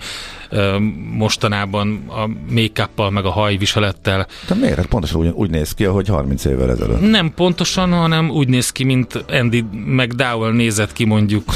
mostanában 1.12 2.04
a 2.08 2.28
make 2.50 2.88
meg 3.10 3.24
a 3.24 3.30
hajviselettel. 3.30 4.26
De 4.48 4.54
miért? 4.54 4.76
Hát 4.76 4.86
pontosan 4.86 5.20
úgy, 5.20 5.28
úgy 5.28 5.50
néz 5.50 5.74
ki, 5.74 5.84
ahogy 5.84 6.08
30 6.08 6.44
évvel 6.44 6.70
ezelőtt. 6.70 7.10
Nem 7.10 7.34
pontosan, 7.34 7.92
hanem 7.92 8.30
úgy 8.30 8.48
néz 8.48 8.72
ki, 8.72 8.84
mint 8.84 9.24
Andy 9.28 9.64
McDowell 9.72 10.52
nézett 10.52 10.92
ki 10.92 11.04
mondjuk 11.04 11.52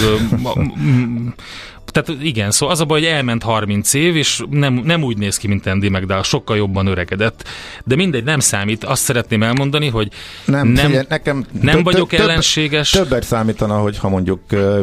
tehát 1.90 2.23
igen, 2.23 2.50
szóval 2.50 2.75
az 2.75 2.80
a 2.80 2.85
baj, 2.85 3.00
hogy 3.00 3.09
elment 3.09 3.42
30 3.42 3.94
év, 3.94 4.16
és 4.16 4.42
nem, 4.50 4.75
nem 4.75 5.02
úgy 5.02 5.16
néz 5.16 5.37
ki, 5.37 5.49
mint 5.49 5.66
Andy 5.66 5.88
McDowell, 5.88 6.23
sokkal 6.23 6.56
jobban 6.56 6.87
öregedett. 6.87 7.49
De 7.85 7.97
mindegy, 7.97 8.25
nem 8.25 8.40
számít. 8.40 8.85
Azt 8.85 9.02
szeretném 9.02 9.42
elmondani, 9.42 9.88
hogy 9.88 10.09
nem, 10.44 10.68
nem, 10.68 10.87
figyelj, 10.87 11.04
nekem 11.09 11.44
nem 11.61 11.75
több, 11.75 11.85
vagyok 11.85 12.09
több, 12.09 12.20
ellenséges. 12.20 12.90
Többet 12.90 13.25
számítana, 13.25 13.78
hogy 13.78 13.99
ha 13.99 14.09
mondjuk 14.09 14.40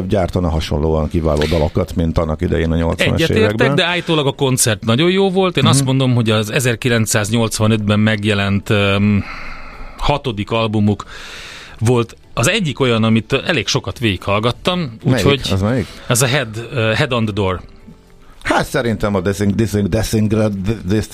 gyártana 0.08 0.48
hasonlóan 0.48 1.08
kiváló 1.08 1.42
dalokat, 1.50 1.94
mint 1.94 2.18
annak 2.18 2.40
idején 2.40 2.72
a 2.72 2.76
80-as 2.76 3.00
Egyet 3.00 3.30
években. 3.30 3.74
de 3.74 3.84
állítólag 3.84 4.26
a 4.26 4.32
koncert 4.32 4.84
nagyon 4.84 5.10
jó 5.10 5.30
volt. 5.30 5.56
Én 5.56 5.64
uh-huh. 5.64 5.78
azt 5.78 5.86
mondom, 5.86 6.14
hogy 6.14 6.30
az 6.30 6.52
1985-ben 6.54 8.00
megjelent 8.00 8.70
um, 8.70 9.24
hatodik 9.96 10.50
albumuk 10.50 11.04
volt 11.78 12.16
az 12.34 12.48
egyik 12.48 12.80
olyan, 12.80 13.04
amit 13.04 13.32
elég 13.32 13.66
sokat 13.66 13.98
végighallgattam, 13.98 14.96
úgyhogy 15.02 15.40
az 15.52 15.62
melyik? 15.62 15.86
Ez 16.06 16.22
a 16.22 16.26
Head, 16.26 16.68
uh, 16.72 16.92
Head 16.92 17.12
on 17.12 17.24
the 17.24 17.34
Door. 17.34 17.60
Hát 18.42 18.66
szerintem 18.66 19.14
a 19.14 19.22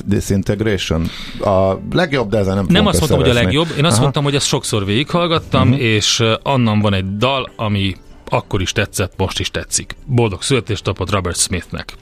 Disintegration 0.06 1.10
a 1.40 1.72
legjobb, 1.92 2.30
de 2.30 2.38
ezen 2.38 2.54
nem 2.54 2.66
Nem 2.68 2.86
azt 2.86 2.98
mondtam, 2.98 3.20
hogy 3.20 3.30
a 3.30 3.32
legjobb, 3.32 3.66
én 3.78 3.84
azt 3.84 3.92
Aha. 3.92 4.02
mondtam, 4.02 4.24
hogy 4.24 4.34
ezt 4.34 4.46
sokszor 4.46 4.84
végighallgattam, 4.84 5.68
uh-huh. 5.68 5.84
és 5.84 6.22
annan 6.42 6.80
van 6.80 6.94
egy 6.94 7.16
dal, 7.16 7.50
ami 7.56 7.96
akkor 8.28 8.60
is 8.60 8.72
tetszett, 8.72 9.12
most 9.16 9.40
is 9.40 9.50
tetszik. 9.50 9.96
Boldog 10.06 10.42
születésnapot 10.42 11.10
Robert 11.10 11.38
Smithnek. 11.38 11.94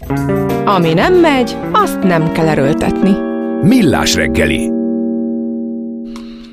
Ami 0.64 0.92
nem 0.92 1.14
megy, 1.14 1.57
azt 1.73 2.02
nem 2.02 2.33
kell 2.33 2.49
erőltetni. 2.49 3.12
Millás 3.62 4.14
reggeli 4.14 4.81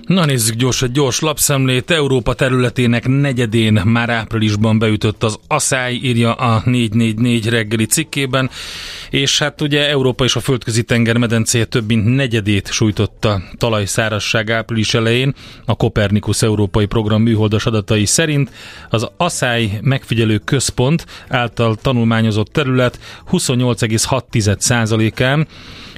Na 0.10 0.26
nézzük 0.26 0.56
gyors, 0.56 0.82
egy 0.82 0.92
gyors 0.92 1.20
lapszemlét. 1.20 1.92
Európa 1.92 2.34
területének 2.34 3.08
negyedén 3.08 3.74
már 3.74 4.10
áprilisban 4.10 4.80
beütött 4.80 5.24
az 5.24 5.40
asszály, 5.48 5.94
írja 5.94 6.34
a 6.34 6.62
444 6.66 7.50
reggeli 7.50 7.86
cikkében, 7.86 8.50
és 9.10 9.40
hát 9.40 9.62
ugye 9.62 9.90
Európa 9.90 10.24
és 10.24 10.36
a 10.36 10.40
földközi 10.40 10.84
tenger 10.84 11.18
medencéje 11.18 11.66
több 11.66 11.88
mint 11.88 12.16
negyedét 12.16 12.72
sújtotta 12.72 13.42
talajszárasság 13.58 14.52
április 14.52 14.94
elején. 14.94 15.34
A 15.66 15.76
Kopernikus 15.76 16.42
Európai 16.42 16.86
Program 16.86 17.22
műholdas 17.22 17.66
adatai 17.66 18.06
szerint 18.06 18.52
az 18.90 19.08
asszály 19.18 19.80
megfigyelő 19.82 20.38
központ 20.38 21.06
által 21.28 21.76
tanulmányozott 21.76 22.48
terület 22.52 23.00
28,6%-án 23.32 25.48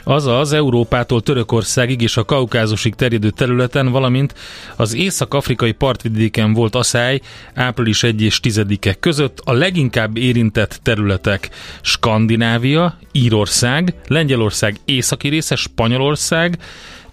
azaz 0.03 0.53
Európától 0.53 1.21
Törökországig 1.21 2.01
és 2.01 2.17
a 2.17 2.25
Kaukázusig 2.25 2.95
terjedő 2.95 3.29
területen, 3.29 3.91
valamint 3.91 4.33
az 4.75 4.93
észak-afrikai 4.95 5.71
partvidéken 5.71 6.53
volt 6.53 6.75
asszály 6.75 7.19
április 7.53 8.03
1 8.03 8.21
és 8.21 8.39
10-e 8.43 8.93
között. 8.93 9.39
A 9.43 9.53
leginkább 9.53 10.17
érintett 10.17 10.79
területek 10.83 11.49
Skandinávia, 11.81 12.97
Írország, 13.11 13.93
Lengyelország 14.07 14.75
északi 14.85 15.27
része, 15.27 15.55
Spanyolország, 15.55 16.57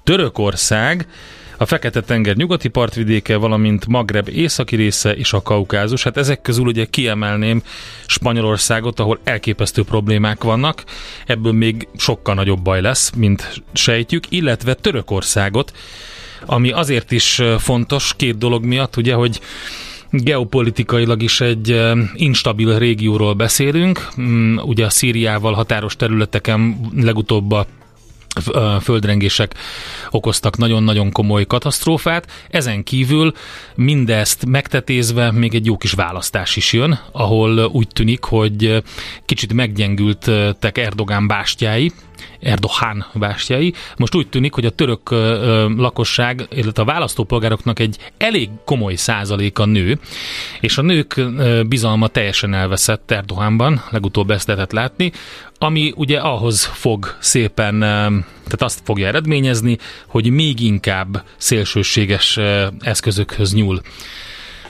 Törökország, 0.04 1.06
a 1.60 1.66
Fekete-tenger 1.66 2.36
nyugati 2.36 2.68
partvidéke, 2.68 3.36
valamint 3.36 3.86
Magreb 3.86 4.28
északi 4.28 4.76
része 4.76 5.16
és 5.16 5.32
a 5.32 5.42
Kaukázus. 5.42 6.02
Hát 6.02 6.16
ezek 6.16 6.40
közül 6.40 6.66
ugye 6.66 6.84
kiemelném 6.84 7.62
Spanyolországot, 8.06 9.00
ahol 9.00 9.18
elképesztő 9.24 9.82
problémák 9.82 10.42
vannak, 10.42 10.84
ebből 11.26 11.52
még 11.52 11.88
sokkal 11.96 12.34
nagyobb 12.34 12.60
baj 12.60 12.80
lesz, 12.80 13.12
mint 13.16 13.62
sejtjük, 13.72 14.24
illetve 14.28 14.74
Törökországot, 14.74 15.72
ami 16.46 16.70
azért 16.70 17.12
is 17.12 17.42
fontos 17.58 18.14
két 18.16 18.38
dolog 18.38 18.64
miatt, 18.64 18.96
ugye, 18.96 19.14
hogy 19.14 19.40
geopolitikailag 20.10 21.22
is 21.22 21.40
egy 21.40 21.80
instabil 22.14 22.78
régióról 22.78 23.34
beszélünk. 23.34 24.08
Mm, 24.20 24.56
ugye 24.58 24.84
a 24.84 24.90
Szíriával 24.90 25.52
határos 25.52 25.96
területeken 25.96 26.80
legutóbb 26.96 27.52
a 27.52 27.66
földrengések 28.80 29.54
okoztak 30.10 30.56
nagyon-nagyon 30.56 31.12
komoly 31.12 31.46
katasztrófát. 31.46 32.30
Ezen 32.50 32.82
kívül 32.82 33.32
mindezt 33.74 34.46
megtetézve 34.46 35.32
még 35.32 35.54
egy 35.54 35.66
jó 35.66 35.76
kis 35.76 35.92
választás 35.92 36.56
is 36.56 36.72
jön, 36.72 36.98
ahol 37.12 37.58
úgy 37.58 37.88
tűnik, 37.88 38.24
hogy 38.24 38.82
kicsit 39.24 39.52
meggyengültek 39.52 40.78
Erdogán 40.78 41.26
bástyái, 41.26 41.92
Erdogan 42.40 43.06
bástyái. 43.14 43.72
Most 43.96 44.14
úgy 44.14 44.28
tűnik, 44.28 44.54
hogy 44.54 44.66
a 44.66 44.70
török 44.70 45.10
lakosság, 45.76 46.46
illetve 46.50 46.82
a 46.82 46.86
választópolgároknak 46.86 47.78
egy 47.78 47.96
elég 48.16 48.48
komoly 48.64 48.94
százaléka 48.94 49.64
nő, 49.64 49.98
és 50.60 50.78
a 50.78 50.82
nők 50.82 51.20
bizalma 51.68 52.08
teljesen 52.08 52.54
elveszett 52.54 53.10
Erdoganban, 53.10 53.82
legutóbb 53.90 54.30
ezt 54.30 54.46
lehetett 54.46 54.72
látni, 54.72 55.12
ami 55.58 55.92
ugye 55.96 56.18
ahhoz 56.18 56.64
fog 56.64 57.16
szépen, 57.20 57.78
tehát 57.78 58.62
azt 58.62 58.80
fogja 58.84 59.06
eredményezni, 59.06 59.78
hogy 60.06 60.30
még 60.30 60.60
inkább 60.60 61.24
szélsőséges 61.36 62.38
eszközökhöz 62.80 63.54
nyúl 63.54 63.80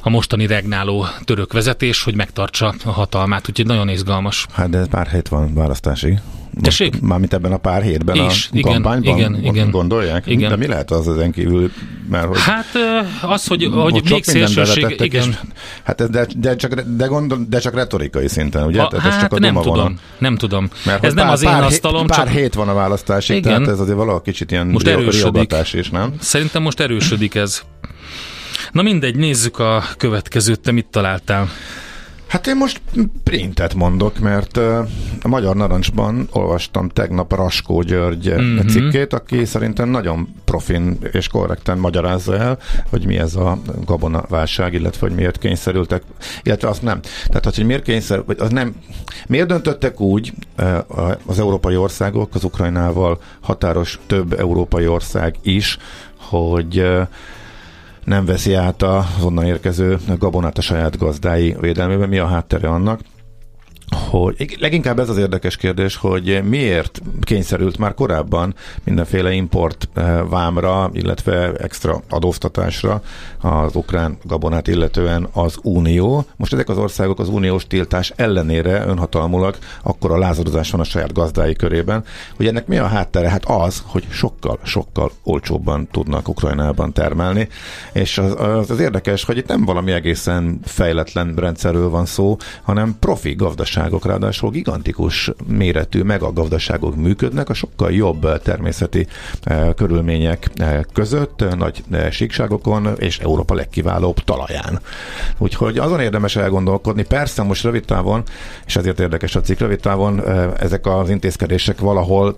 a 0.09 0.11
mostani 0.11 0.47
regnáló 0.47 1.07
török 1.25 1.53
vezetés, 1.53 2.03
hogy 2.03 2.15
megtartsa 2.15 2.75
a 2.85 2.91
hatalmát, 2.91 3.49
úgyhogy 3.49 3.67
nagyon 3.67 3.89
izgalmas. 3.89 4.47
Hát 4.53 4.71
de 4.71 4.87
pár 4.87 5.09
hét 5.09 5.29
van 5.29 5.55
választási. 5.55 6.19
Tessék? 6.63 7.01
Mármint 7.01 7.35
ebben 7.35 7.53
a 7.53 7.57
pár 7.57 7.83
hétben 7.83 8.17
Is, 8.17 8.49
a 8.53 8.57
igen, 8.57 8.73
kampányban 8.73 9.17
igen, 9.17 9.45
igen, 9.45 9.71
gondolják? 9.71 10.27
Igen. 10.27 10.51
De 10.51 10.57
mi 10.57 10.67
lehet 10.67 10.91
az 10.91 11.09
ezen 11.09 11.33
kívül? 11.33 11.71
Mert, 12.11 12.27
hogy 12.27 12.41
hát 12.41 12.67
az, 13.23 13.47
hogy, 13.47 13.69
hogy 13.73 14.03
még 14.11 14.25
szélsőség, 14.25 15.01
igen. 15.01 15.29
És, 15.29 15.37
hát 15.83 16.11
de, 16.11 16.27
de, 16.37 16.57
csak, 16.57 16.81
de, 16.81 17.07
gondol, 17.07 17.47
de 17.49 17.59
csak 17.59 17.75
retorikai 17.75 18.29
szinten, 18.29 18.67
ugye? 18.67 18.83
A, 18.83 18.89
tehát 18.89 19.05
hát 19.05 19.15
ez 19.15 19.21
csak 19.21 19.33
a 19.33 19.39
nem 19.39 19.55
tudom, 19.55 19.75
van. 19.75 19.99
nem 20.19 20.37
tudom. 20.37 20.69
Mert 20.85 21.05
ez 21.05 21.15
nem 21.15 21.25
pár, 21.25 21.35
az 21.35 21.43
én 21.43 21.51
pár, 21.51 21.63
asztalom, 21.63 22.07
pár 22.07 22.19
csak... 22.19 22.29
hét 22.29 22.55
van 22.55 22.69
a 22.69 22.75
választásig, 22.75 23.37
igen. 23.37 23.53
tehát 23.53 23.69
ez 23.69 23.81
azért 23.81 23.97
valahol 23.97 24.23
kicsit 24.23 24.51
ilyen 24.51 24.67
most 24.67 24.87
erősödik. 24.87 25.55
is, 25.73 25.91
nem? 25.91 26.15
Szerintem 26.21 26.63
most 26.63 26.81
erősödik 26.81 27.35
ez. 27.35 27.63
Na 28.73 28.83
mindegy, 28.83 29.17
nézzük 29.17 29.59
a 29.59 29.83
következőt, 29.97 30.61
te 30.61 30.73
mit 30.73 30.87
találtál? 30.87 31.49
Hát 32.29 32.47
én 32.47 32.57
most 32.57 32.81
printet 33.25 33.75
mondok, 33.75 34.19
mert 34.19 34.57
a 35.23 35.29
Magyar 35.29 35.57
Narancsban 35.57 36.29
olvastam 36.33 36.89
tegnap 36.89 37.33
Raskó 37.33 37.83
György 37.83 38.31
mm-hmm. 38.31 38.67
cikkét, 38.67 39.13
aki 39.13 39.45
szerintem 39.45 39.89
nagyon 39.89 40.35
profin 40.45 40.99
és 41.13 41.29
korrekten 41.29 41.79
magyarázza 41.79 42.37
el, 42.37 42.59
hogy 42.91 43.07
mi 43.07 43.19
ez 43.19 43.35
a 43.35 43.59
gabonaválság, 43.85 44.75
illetve 44.75 45.07
hogy 45.07 45.17
miért 45.17 45.39
kényszerültek, 45.39 46.03
illetve 46.43 46.69
azt 46.69 46.83
nem. 46.83 47.01
Tehát, 47.27 47.55
hogy 47.55 47.67
miért 47.67 47.83
kényszer, 47.83 48.25
vagy 48.25 48.37
az 48.41 48.51
nem, 48.51 48.75
miért 49.27 49.49
döntöttek 49.49 50.01
úgy 50.01 50.33
az 51.27 51.39
európai 51.39 51.77
országok, 51.77 52.35
az 52.35 52.45
Ukrajnával 52.45 53.21
határos 53.41 53.99
több 54.07 54.39
európai 54.39 54.87
ország 54.87 55.35
is, 55.43 55.79
hogy 56.17 56.85
nem 58.09 58.25
veszi 58.25 58.55
át 58.55 58.83
az 58.83 59.05
onnan 59.23 59.45
érkező 59.45 59.99
gabonát 60.19 60.59
a 60.59 60.61
saját 60.61 60.99
gazdái 60.99 61.57
védelmében. 61.61 62.09
Mi 62.09 62.19
a 62.19 62.27
háttere 62.27 62.69
annak? 62.69 63.01
Hogy 64.11 64.57
leginkább 64.61 64.99
ez 64.99 65.09
az 65.09 65.19
érdekes 65.19 65.57
kérdés, 65.57 65.97
hogy 65.97 66.43
miért 66.45 67.03
kényszerült 67.21 67.79
már 67.79 67.95
korábban 67.95 68.55
mindenféle 68.85 69.33
import 69.33 69.89
eh, 69.95 70.21
vámra, 70.29 70.91
illetve 70.93 71.53
extra 71.53 72.03
adóztatásra 72.09 73.03
az 73.41 73.75
ukrán 73.75 74.19
gabonát 74.23 74.69
illetően 74.69 75.29
az 75.33 75.59
Unió. 75.63 76.25
Most 76.37 76.53
ezek 76.53 76.69
az 76.69 76.79
országok 76.79 77.19
az 77.19 77.29
uniós 77.29 77.67
tiltás 77.67 78.13
ellenére 78.17 78.87
önhatalmulag 78.87 79.57
akkor 79.83 80.13
a 80.13 80.19
lázadozás 80.19 80.71
van 80.71 80.81
a 80.81 80.85
saját 80.85 81.13
gazdái 81.13 81.55
körében, 81.55 82.05
hogy 82.37 82.47
ennek 82.47 82.67
mi 82.67 82.79
a 82.79 82.87
háttere? 82.87 83.29
Hát 83.29 83.45
az, 83.45 83.83
hogy 83.87 84.07
sokkal, 84.11 84.59
sokkal 84.63 85.11
olcsóbban 85.23 85.89
tudnak 85.91 86.29
Ukrajnában 86.29 86.93
termelni, 86.93 87.49
és 87.93 88.19
az, 88.19 88.35
az, 88.41 88.71
az 88.71 88.81
érdekes, 88.81 89.25
hogy 89.25 89.37
itt 89.37 89.49
nem 89.49 89.65
valami 89.65 89.93
egészen 89.93 90.61
fejletlen 90.65 91.35
rendszerről 91.37 91.89
van 91.89 92.07
szó, 92.07 92.37
hanem 92.63 92.97
profi 93.01 93.35
gazdaság 93.35 93.78
gazdaságok, 93.79 94.07
ráadásul 94.07 94.51
gigantikus 94.51 95.31
méretű 95.47 96.03
megagazdaságok 96.03 96.97
működnek 96.97 97.49
a 97.49 97.55
sokkal 97.55 97.93
jobb 97.93 98.43
természeti 98.43 99.07
eh, 99.43 99.69
körülmények 99.77 100.51
eh, 100.57 100.81
között, 100.93 101.45
nagy 101.57 101.85
eh, 101.91 102.11
síkságokon 102.11 102.89
és 102.99 103.19
Európa 103.19 103.55
legkiválóbb 103.55 104.19
talaján. 104.19 104.81
Úgyhogy 105.39 105.79
azon 105.79 106.01
érdemes 106.01 106.37
elgondolkodni, 106.37 107.05
persze 107.05 107.43
most 107.43 107.63
rövid 107.63 107.85
távon, 107.85 108.23
és 108.67 108.77
ezért 108.77 109.01
érdekes 109.01 109.37
a 109.37 109.41
cikk, 109.41 109.59
rövid 109.59 109.81
távon 109.81 110.23
ezek 110.59 110.87
az 110.87 111.11
intézkedések 111.11 111.81
valahol 111.81 112.37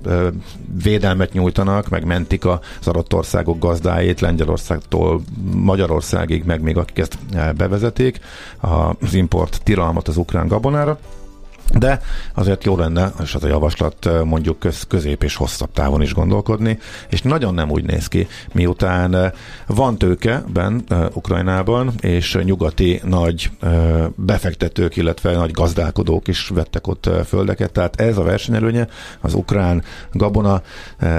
védelmet 0.83 1.33
nyújtanak, 1.33 1.89
meg 1.89 2.05
mentik 2.05 2.45
az 2.47 2.59
adott 2.89 3.15
országok 3.15 3.59
gazdáit, 3.59 4.21
Lengyelországtól 4.21 5.21
Magyarországig, 5.55 6.45
meg 6.45 6.61
még 6.61 6.77
akik 6.77 6.99
ezt 6.99 7.19
bevezetik, 7.57 8.21
az 8.61 9.15
import 9.15 9.61
tilalmat 9.63 10.09
az 10.09 10.17
ukrán 10.17 10.49
gabonára. 10.49 10.99
De 11.79 12.01
azért 12.35 12.65
jó 12.65 12.77
lenne, 12.77 13.13
és 13.23 13.35
az 13.35 13.45
a 13.45 13.49
javaslat 13.49 14.09
mondjuk 14.25 14.59
köz, 14.59 14.85
közép 14.89 15.23
és 15.23 15.37
hosszabb 15.37 15.73
távon 15.73 16.03
is 16.03 16.15
gondolkodni, 16.15 16.79
és 17.09 17.23
nagyon 17.23 17.55
nem 17.55 17.71
úgy 17.71 17.85
néz 17.85 18.07
ki, 18.07 18.27
miután 18.53 19.33
van 19.67 19.99
tőke 19.99 20.45
ben 20.53 20.85
Ukrajnában, 21.13 21.93
és 22.01 22.39
nyugati 22.43 23.01
nagy 23.05 23.51
befektetők, 24.15 24.97
illetve 24.97 25.37
nagy 25.37 25.51
gazdálkodók 25.51 26.29
is 26.29 26.49
vettek 26.49 26.87
ott 26.87 27.11
földeket, 27.27 27.73
tehát 27.73 28.01
ez 28.01 28.17
a 28.17 28.23
versenyelőnye 28.23 28.89
az 29.21 29.35
ukrán 29.35 29.83
gabona 30.13 30.63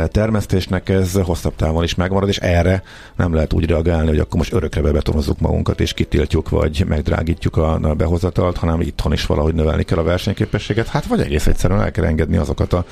termesztésnek 0.07 0.89
ez 0.89 1.13
hosszabb 1.13 1.55
távon 1.55 1.83
is 1.83 1.95
megmarad, 1.95 2.29
és 2.29 2.37
erre 2.37 2.83
nem 3.15 3.33
lehet 3.33 3.53
úgy 3.53 3.65
reagálni, 3.65 4.07
hogy 4.07 4.19
akkor 4.19 4.37
most 4.37 4.53
örökre 4.53 4.81
bebetonozzuk 4.81 5.39
magunkat, 5.39 5.79
és 5.79 5.93
kitiltjuk, 5.93 6.49
vagy 6.49 6.83
megdrágítjuk 6.87 7.57
a 7.57 7.95
behozatalt, 7.97 8.57
hanem 8.57 8.81
itthon 8.81 9.13
is 9.13 9.25
valahogy 9.25 9.53
növelni 9.53 9.83
kell 9.83 9.97
a 9.97 10.03
versenyt 10.03 10.39
versenyképességet, 10.49 10.87
hát 10.87 11.05
vagy 11.05 11.19
egész 11.19 11.47
egyszerűen 11.47 11.81
el 11.81 11.91
kell 11.91 12.05
engedni 12.05 12.37
azokat 12.37 12.73
a 12.73 12.85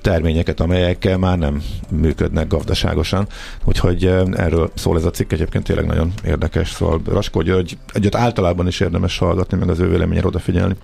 terményeket, 0.00 0.60
amelyekkel 0.60 1.18
már 1.18 1.38
nem 1.38 1.62
működnek 1.90 2.48
gazdaságosan. 2.48 3.26
Úgyhogy 3.64 4.04
erről 4.32 4.70
szól 4.74 4.96
ez 4.96 5.04
a 5.04 5.10
cikk, 5.10 5.32
egyébként 5.32 5.64
tényleg 5.64 5.86
nagyon 5.86 6.12
érdekes, 6.24 6.70
szóval 6.70 7.00
Raskó 7.06 7.40
György 7.40 7.78
egyet 7.92 8.14
általában 8.14 8.66
is 8.66 8.80
érdemes 8.80 9.18
hallgatni, 9.18 9.58
meg 9.58 9.68
az 9.68 9.78
ő 9.78 9.88
véleményére 9.88 10.26
odafigyelni. 10.26 10.76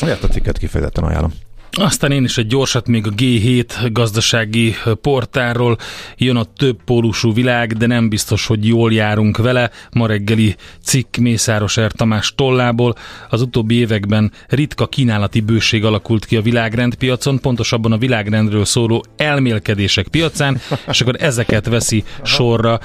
Ezt 0.00 0.24
a 0.24 0.28
cikket 0.28 0.58
kifejezetten 0.58 1.04
ajánlom. 1.04 1.32
Aztán 1.76 2.12
én 2.12 2.24
is 2.24 2.38
egy 2.38 2.46
gyorsat 2.46 2.86
még 2.86 3.06
a 3.06 3.10
G7 3.10 3.88
gazdasági 3.92 4.74
portáról. 5.00 5.76
Jön 6.16 6.36
a 6.36 6.44
több 6.44 6.82
pólusú 6.84 7.32
világ, 7.32 7.72
de 7.72 7.86
nem 7.86 8.08
biztos, 8.08 8.46
hogy 8.46 8.66
jól 8.66 8.92
járunk 8.92 9.36
vele. 9.36 9.70
Ma 9.92 10.06
reggeli 10.06 10.56
cikk 10.82 11.16
Mészáros 11.16 11.80
R. 11.80 11.92
Tamás 11.92 12.32
tollából. 12.34 12.94
Az 13.30 13.42
utóbbi 13.42 13.74
években 13.74 14.32
ritka 14.48 14.86
kínálati 14.86 15.40
bőség 15.40 15.84
alakult 15.84 16.24
ki 16.24 16.36
a 16.36 16.42
világrendpiacon, 16.42 17.40
pontosabban 17.40 17.92
a 17.92 17.98
világrendről 17.98 18.64
szóló 18.64 19.04
elmélkedések 19.16 20.08
piacán, 20.08 20.60
és 20.88 21.00
akkor 21.00 21.16
ezeket 21.18 21.68
veszi 21.68 22.04
sorra. 22.22 22.80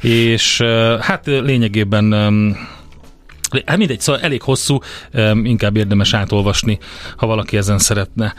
És 0.00 0.60
hát 1.00 1.26
lényegében 1.26 2.14
Hát 3.66 3.76
mindegy, 3.76 4.00
szóval 4.00 4.20
elég 4.20 4.42
hosszú, 4.42 4.78
inkább 5.42 5.76
érdemes 5.76 6.14
átolvasni, 6.14 6.78
ha 7.16 7.26
valaki 7.26 7.56
ezen 7.56 7.78
szeretne 7.78 8.34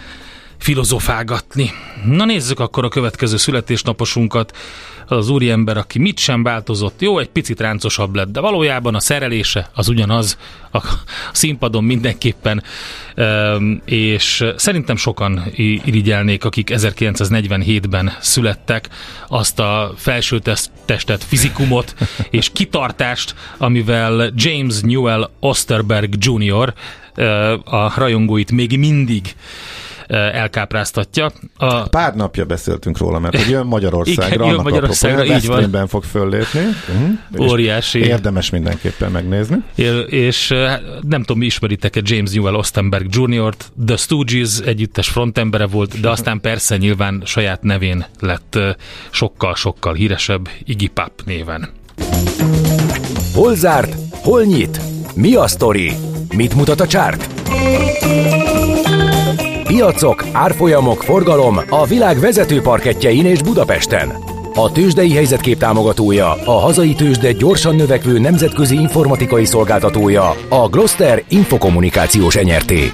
filozofálgatni. 0.65 1.72
Na 2.05 2.25
nézzük 2.25 2.60
akkor 2.60 2.84
a 2.84 2.89
következő 2.89 3.38
születésnaposunkat. 3.38 4.58
Az 5.08 5.17
az 5.17 5.30
úriember, 5.30 5.78
aki 5.78 5.99
mit 5.99 6.17
sem 6.17 6.43
változott, 6.43 7.01
jó, 7.01 7.19
egy 7.19 7.30
picit 7.30 7.60
ráncosabb 7.60 8.15
lett, 8.15 8.32
de 8.32 8.39
valójában 8.39 8.95
a 8.95 8.99
szerelése 8.99 9.69
az 9.73 9.88
ugyanaz, 9.88 10.38
a 10.71 10.80
színpadon 11.32 11.84
mindenképpen, 11.84 12.63
és 13.86 14.45
szerintem 14.56 14.95
sokan 14.95 15.43
irigyelnék, 15.86 16.45
akik 16.45 16.69
1947-ben 16.73 18.13
születtek, 18.19 18.89
azt 19.28 19.60
a 19.60 19.93
felső 19.95 20.41
testet, 20.86 21.23
fizikumot 21.23 21.95
és 22.30 22.49
kitartást, 22.54 23.36
amivel 23.58 24.32
James 24.36 24.80
Newell 24.82 25.30
Osterberg 25.39 26.13
Jr. 26.19 26.73
a 27.63 27.99
rajongóit 27.99 28.51
még 28.51 28.80
mindig 28.80 29.36
elkápráztatja. 30.08 31.32
A... 31.58 31.84
Pár 31.84 32.15
napja 32.15 32.46
beszéltünk 32.46 32.98
róla, 32.98 33.20
mert 33.20 33.36
hogy 33.38 33.50
jön 33.50 33.65
Magyarországra, 33.65 34.36
Igen, 34.36 34.48
jön 34.48 34.62
Magyarországra, 34.63 35.22
apropó, 35.22 35.38
így 35.38 35.72
van. 35.72 35.88
fog 35.88 36.04
föllépni. 36.04 36.60
Uh-huh. 36.60 37.50
Óriási. 37.52 38.00
Érdemes 38.00 38.50
mindenképpen 38.50 39.12
megnézni. 39.12 39.58
És 40.08 40.48
nem 41.02 41.20
tudom, 41.20 41.38
mi 41.38 41.46
ismeritek-e 41.46 42.02
James 42.04 42.32
Newell 42.32 42.54
Ostenberg 42.54 43.15
Jr.-t, 43.15 43.72
The 43.86 43.96
Stooges 43.98 44.60
együttes 44.60 45.10
frontembere 45.10 45.65
volt, 45.65 46.00
de 46.00 46.10
aztán 46.10 46.41
persze 46.41 46.78
nyilván 46.78 47.22
saját 47.26 47.63
nevén 47.63 48.06
lett 48.20 48.60
sokkal-sokkal 49.10 49.94
híresebb 49.94 50.50
Iggy 50.63 50.89
Pop 50.89 51.12
néven. 51.26 51.70
Hol 53.34 53.56
zárt? 53.56 53.96
Hol 54.12 54.44
nyit? 54.44 54.80
Mi 55.15 55.36
a 55.36 55.48
sztori? 55.48 55.91
Mit 56.36 56.56
mutat 56.56 56.80
a 56.80 56.88
csárt? 56.88 57.30
Piacok, 59.75 60.25
árfolyamok, 60.31 61.03
forgalom 61.03 61.59
a 61.69 61.85
világ 61.85 62.19
vezető 62.19 62.61
parketjein 62.61 63.25
és 63.25 63.41
Budapesten. 63.41 64.13
A 64.53 64.71
tőzsdei 64.71 65.11
helyzetkép 65.11 65.57
támogatója, 65.57 66.31
a 66.45 66.59
hazai 66.59 66.93
tőzsde 66.93 67.31
gyorsan 67.31 67.75
növekvő 67.75 68.19
nemzetközi 68.19 68.75
informatikai 68.75 69.45
szolgáltatója, 69.45 70.35
a 70.49 70.67
Gloster 70.67 71.23
Infokommunikációs 71.27 72.35
Enyerté. 72.35 72.91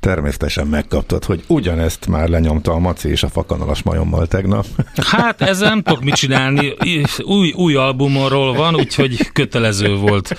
Természetesen 0.00 0.66
megkaptad, 0.66 1.24
hogy 1.24 1.44
ugyanezt 1.46 2.06
már 2.06 2.28
lenyomta 2.28 2.72
a 2.72 2.78
Maci 2.78 3.08
és 3.08 3.22
a 3.22 3.28
fakanalas 3.28 3.82
majommal 3.82 4.26
tegnap. 4.26 4.66
Hát 5.10 5.40
ezzel 5.40 5.68
nem 5.68 5.82
tudok 5.82 6.04
mit 6.04 6.14
csinálni. 6.14 6.74
Új, 7.22 7.52
új 7.56 7.74
albumról 7.74 8.54
van, 8.54 8.76
úgyhogy 8.76 9.32
kötelező 9.32 9.96
volt. 9.96 10.36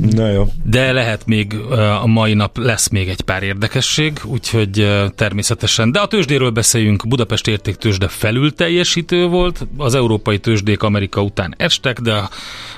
Na 0.00 0.28
jó. 0.28 0.46
De 0.64 0.92
lehet 0.92 1.26
még 1.26 1.54
a 2.00 2.06
mai 2.06 2.34
nap 2.34 2.58
lesz 2.58 2.88
még 2.88 3.08
egy 3.08 3.20
pár 3.20 3.42
érdekesség, 3.42 4.20
úgyhogy 4.24 4.88
természetesen. 5.14 5.92
De 5.92 5.98
a 6.00 6.06
tőzsdéről 6.06 6.50
beszéljünk. 6.50 7.08
Budapest 7.08 7.46
értéktőzsde 7.46 8.08
felül 8.08 8.54
teljesítő 8.54 9.26
volt. 9.26 9.66
Az 9.76 9.94
európai 9.94 10.38
tőzsdék 10.38 10.82
Amerika 10.82 11.22
után 11.22 11.54
estek, 11.56 12.00
de 12.00 12.28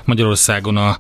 Magyarországon 0.05 0.77
a 0.77 0.99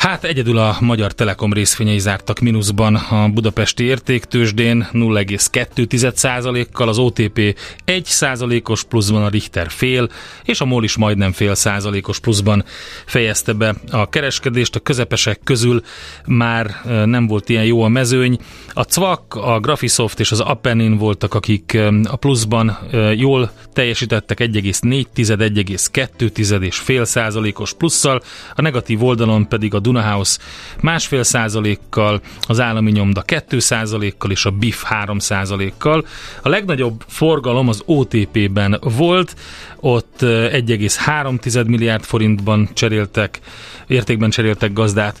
Hát 0.00 0.24
egyedül 0.24 0.58
a 0.58 0.76
Magyar 0.80 1.12
Telekom 1.12 1.52
részvényei 1.52 1.98
zártak 1.98 2.38
mínuszban 2.38 2.94
a 2.94 3.28
budapesti 3.28 3.84
értéktősdén 3.84 4.88
0,2%-kal, 4.92 6.88
az 6.88 6.98
OTP 6.98 7.56
1%-os 7.86 8.84
pluszban, 8.84 9.24
a 9.24 9.28
Richter 9.28 9.70
fél, 9.70 10.08
és 10.44 10.60
a 10.60 10.64
MOL 10.64 10.84
is 10.84 10.96
majdnem 10.96 11.32
fél 11.32 11.54
százalékos 11.54 12.20
pluszban 12.20 12.64
fejezte 13.06 13.52
be 13.52 13.74
a 13.90 14.08
kereskedést. 14.08 14.74
A 14.74 14.80
közepesek 14.80 15.40
közül 15.44 15.82
már 16.26 16.80
nem 17.04 17.26
volt 17.26 17.48
ilyen 17.48 17.64
jó 17.64 17.82
a 17.82 17.88
mezőny. 17.88 18.38
A 18.72 18.82
CVAK, 18.82 19.34
a 19.34 19.60
Graphisoft 19.60 20.20
és 20.20 20.32
az 20.32 20.40
Appenin 20.40 20.96
voltak, 20.96 21.34
akik 21.34 21.78
a 22.04 22.16
pluszban 22.16 22.78
jól 23.16 23.50
teljesítettek 23.72 24.38
1,4, 24.38 25.06
1,2 25.14 26.62
és 26.62 26.78
fél 26.78 27.04
százalékos 27.04 27.72
plusszal, 27.72 28.22
a 28.54 28.62
negatív 28.62 29.04
oldalon 29.04 29.48
pedig 29.48 29.74
a 29.74 29.80
Dunahouse 29.90 30.38
másfél 30.80 31.22
százalékkal, 31.22 32.20
az 32.40 32.60
állami 32.60 32.90
nyomda 32.90 33.22
2 33.22 33.58
százalékkal 33.58 34.30
és 34.30 34.44
a 34.44 34.50
BIF 34.50 34.82
3 34.82 35.18
százalékkal. 35.18 36.06
A 36.42 36.48
legnagyobb 36.48 37.04
forgalom 37.06 37.68
az 37.68 37.82
OTP-ben 37.84 38.78
volt, 38.80 39.36
ott 39.80 40.18
1,3 40.20 41.66
milliárd 41.66 42.04
forintban 42.04 42.68
cseréltek, 42.72 43.40
értékben 43.86 44.30
cseréltek 44.30 44.72
gazdát, 44.72 45.20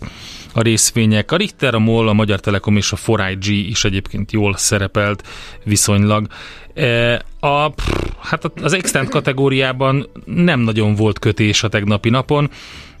a 0.52 0.60
részvények. 0.60 1.32
A 1.32 1.36
Richter, 1.36 1.74
a 1.74 1.78
MOL, 1.78 2.08
a 2.08 2.12
Magyar 2.12 2.40
Telekom 2.40 2.76
és 2.76 2.92
a 2.92 2.96
4IG 2.96 3.64
is 3.68 3.84
egyébként 3.84 4.32
jól 4.32 4.56
szerepelt 4.56 5.26
viszonylag. 5.64 6.26
E, 6.74 7.14
a, 7.40 7.72
hát 8.20 8.52
az 8.62 8.72
extent 8.72 9.08
kategóriában 9.08 10.08
nem 10.24 10.60
nagyon 10.60 10.94
volt 10.94 11.18
kötés 11.18 11.62
a 11.62 11.68
tegnapi 11.68 12.10
napon, 12.10 12.50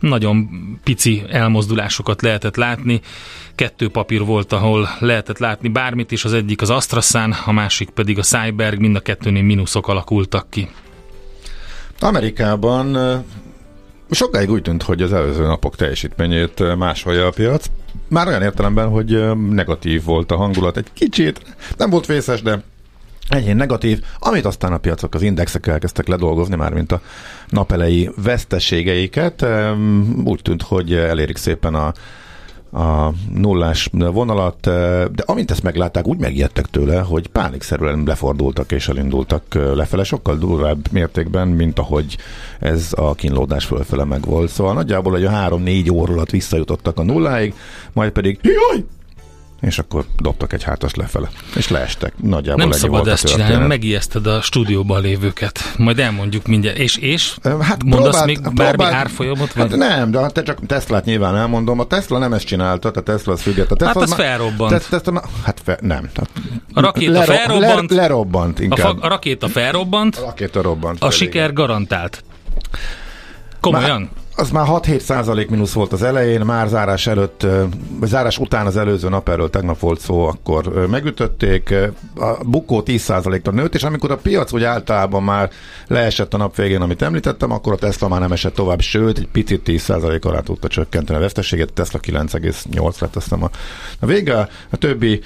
nagyon 0.00 0.48
pici 0.84 1.22
elmozdulásokat 1.30 2.22
lehetett 2.22 2.56
látni. 2.56 3.00
Kettő 3.54 3.88
papír 3.88 4.24
volt, 4.24 4.52
ahol 4.52 4.88
lehetett 4.98 5.38
látni 5.38 5.68
bármit, 5.68 6.12
és 6.12 6.24
az 6.24 6.32
egyik 6.32 6.62
az 6.62 6.70
Astrasan, 6.70 7.34
a 7.44 7.52
másik 7.52 7.90
pedig 7.90 8.18
a 8.18 8.22
Cyberg, 8.22 8.78
mind 8.78 8.96
a 8.96 9.00
kettőnél 9.00 9.42
mínuszok 9.42 9.88
alakultak 9.88 10.50
ki. 10.50 10.68
Amerikában 12.00 12.96
sokáig 14.10 14.50
úgy 14.50 14.62
tűnt, 14.62 14.82
hogy 14.82 15.02
az 15.02 15.12
előző 15.12 15.42
napok 15.42 15.76
teljesítményét 15.76 16.76
másolja 16.76 17.26
a 17.26 17.30
piac. 17.30 17.66
Már 18.08 18.26
olyan 18.26 18.42
értelemben, 18.42 18.88
hogy 18.88 19.36
negatív 19.50 20.04
volt 20.04 20.30
a 20.30 20.36
hangulat 20.36 20.76
egy 20.76 20.92
kicsit. 20.92 21.40
Nem 21.76 21.90
volt 21.90 22.06
vészes, 22.06 22.42
de 22.42 22.62
enyhén 23.28 23.56
negatív, 23.56 24.02
amit 24.18 24.44
aztán 24.44 24.72
a 24.72 24.78
piacok, 24.78 25.14
az 25.14 25.22
indexek 25.22 25.66
elkezdtek 25.66 26.08
ledolgozni, 26.08 26.56
már 26.56 26.72
mint 26.72 26.92
a 26.92 27.00
napelei 27.48 28.10
veszteségeiket. 28.16 29.46
Úgy 30.24 30.42
tűnt, 30.42 30.62
hogy 30.62 30.94
elérik 30.94 31.36
szépen 31.36 31.74
a 31.74 31.92
a 32.72 33.10
nullás 33.34 33.90
vonalat, 33.92 34.60
de 35.12 35.22
amint 35.24 35.50
ezt 35.50 35.62
meglátták, 35.62 36.06
úgy 36.06 36.18
megijedtek 36.18 36.66
tőle, 36.66 37.00
hogy 37.00 37.26
pánikszerűen 37.26 38.02
lefordultak 38.06 38.72
és 38.72 38.88
elindultak 38.88 39.42
lefele, 39.54 40.04
sokkal 40.04 40.36
durvább 40.36 40.78
mértékben, 40.92 41.48
mint 41.48 41.78
ahogy 41.78 42.16
ez 42.60 42.88
a 42.96 43.14
kínlódás 43.14 43.64
fölfele 43.64 44.04
meg 44.04 44.24
volt. 44.24 44.50
Szóval 44.50 44.74
nagyjából 44.74 45.16
egy 45.16 45.24
a 45.24 45.30
három-négy 45.30 45.90
óra 45.90 46.12
alatt 46.12 46.30
visszajutottak 46.30 46.98
a 46.98 47.02
nulláig, 47.02 47.54
majd 47.92 48.10
pedig 48.10 48.38
jaj, 48.42 48.84
és 49.60 49.78
akkor 49.78 50.04
dobtak 50.18 50.52
egy 50.52 50.62
hátas 50.62 50.94
lefele, 50.94 51.28
és 51.56 51.68
leestek. 51.68 52.12
Nagyjából 52.16 52.64
Nem 52.64 52.72
szabad 52.72 53.08
ezt 53.08 53.26
csinálni, 53.26 53.66
megijeszted 53.66 54.26
a 54.26 54.40
stúdióban 54.40 55.02
lévőket. 55.02 55.74
Majd 55.76 55.98
elmondjuk 55.98 56.46
mindjárt. 56.46 56.78
És, 56.78 56.96
és? 56.96 57.36
Hát 57.42 57.84
Mondasz 57.84 58.00
próbált, 58.02 58.26
még 58.26 58.40
bármi 58.42 58.76
próbált, 58.76 58.94
árfolyamot? 58.94 59.52
Hát 59.52 59.76
nem, 59.76 60.10
de 60.10 60.28
te 60.28 60.42
csak 60.42 60.66
Teslát 60.66 61.04
nyilván 61.04 61.36
elmondom. 61.36 61.80
A 61.80 61.84
Tesla 61.84 62.18
nem 62.18 62.32
ezt 62.32 62.46
csinálta, 62.46 62.90
a 62.94 63.00
Tesla 63.00 63.32
az 63.32 63.42
függet. 63.42 63.70
A 63.70 63.76
Tesla 63.76 63.86
hát 63.86 63.96
az, 63.96 64.10
az 64.10 64.16
felrobbant. 64.16 64.72
Tesla, 64.72 65.00
Tesla, 65.00 65.22
hát 65.44 65.60
fe, 65.64 65.78
nem. 65.80 66.10
A 66.74 66.80
rakéta 66.80 67.12
lero, 67.12 67.32
felrobbant. 67.32 67.90
Le, 67.90 67.96
lerobbant 68.00 68.60
inkább. 68.60 68.98
A, 69.00 69.04
a 69.04 69.08
rakéta 69.08 69.48
felrobbant. 69.48 70.16
A 70.16 70.24
rakéta 70.24 70.62
robbant. 70.62 71.02
A 71.02 71.10
siker 71.10 71.52
garantált. 71.52 72.24
Komolyan? 73.60 74.00
Már, 74.00 74.08
az 74.36 74.50
már 74.50 74.66
6-7 74.68 74.98
százalék 74.98 75.50
mínusz 75.50 75.72
volt 75.72 75.92
az 75.92 76.02
elején, 76.02 76.40
már 76.40 76.68
zárás 76.68 77.06
előtt, 77.06 77.46
vagy 77.98 78.08
zárás 78.08 78.38
után 78.38 78.66
az 78.66 78.76
előző 78.76 79.08
nap, 79.08 79.28
erről 79.28 79.50
tegnap 79.50 79.78
volt 79.78 80.00
szó, 80.00 80.26
akkor 80.26 80.86
megütötték, 80.90 81.74
a 82.16 82.44
bukó 82.44 82.82
10 82.82 83.02
százalékra 83.02 83.52
nőtt, 83.52 83.74
és 83.74 83.82
amikor 83.82 84.10
a 84.10 84.16
piac 84.16 84.52
úgy 84.52 84.62
általában 84.62 85.22
már 85.22 85.50
leesett 85.86 86.34
a 86.34 86.36
nap 86.36 86.56
végén, 86.56 86.80
amit 86.80 87.02
említettem, 87.02 87.50
akkor 87.52 87.72
a 87.72 87.76
Tesla 87.76 88.08
már 88.08 88.20
nem 88.20 88.32
esett 88.32 88.54
tovább, 88.54 88.80
sőt, 88.80 89.18
egy 89.18 89.28
picit 89.32 89.62
10 89.62 89.82
százalék 89.82 90.24
alá 90.24 90.40
tudta 90.40 90.68
csökkenteni 90.68 91.18
a 91.18 91.22
veszteséget, 91.22 91.72
Tesla 91.72 91.98
9,8 91.98 93.00
lett 93.00 93.16
aztán 93.16 93.42
a, 93.42 93.50
a 94.00 94.06
vége, 94.06 94.48
a 94.70 94.76
többi 94.76 95.20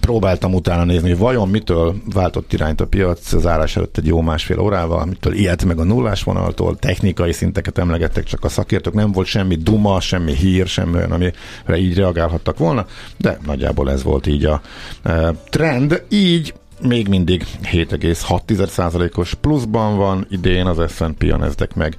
próbáltam 0.00 0.54
utána 0.54 0.84
nézni, 0.84 1.08
hogy 1.08 1.18
vajon 1.18 1.48
mitől 1.48 1.94
váltott 2.12 2.52
irányt 2.52 2.80
a 2.80 2.86
piac 2.86 3.32
az 3.32 3.46
árás 3.46 3.76
előtt 3.76 3.96
egy 3.96 4.06
jó 4.06 4.20
másfél 4.20 4.58
órával, 4.58 5.04
mitől 5.04 5.32
ilyet 5.32 5.64
meg 5.64 5.78
a 5.78 5.84
nullás 5.84 6.22
vonaltól, 6.22 6.76
technikai 6.76 7.32
szinteket 7.32 7.78
emlegettek 7.78 8.24
csak 8.24 8.44
a 8.44 8.48
szakértők, 8.48 8.94
nem 8.94 9.12
volt 9.12 9.26
semmi 9.26 9.54
duma, 9.54 10.00
semmi 10.00 10.34
hír, 10.34 10.66
semmi 10.66 10.96
olyan, 10.96 11.12
amire 11.12 11.32
így 11.76 11.96
reagálhattak 11.96 12.58
volna, 12.58 12.86
de 13.16 13.38
nagyjából 13.46 13.90
ez 13.90 14.02
volt 14.02 14.26
így 14.26 14.44
a 14.44 14.60
e, 15.02 15.32
trend, 15.50 16.04
így 16.08 16.54
még 16.80 17.08
mindig 17.08 17.46
7,6%-os 17.62 19.34
pluszban 19.34 19.96
van 19.96 20.26
idén 20.30 20.66
az 20.66 20.92
S&P, 20.92 21.32
a 21.32 21.36
Nasdaq 21.36 21.72
meg 21.74 21.96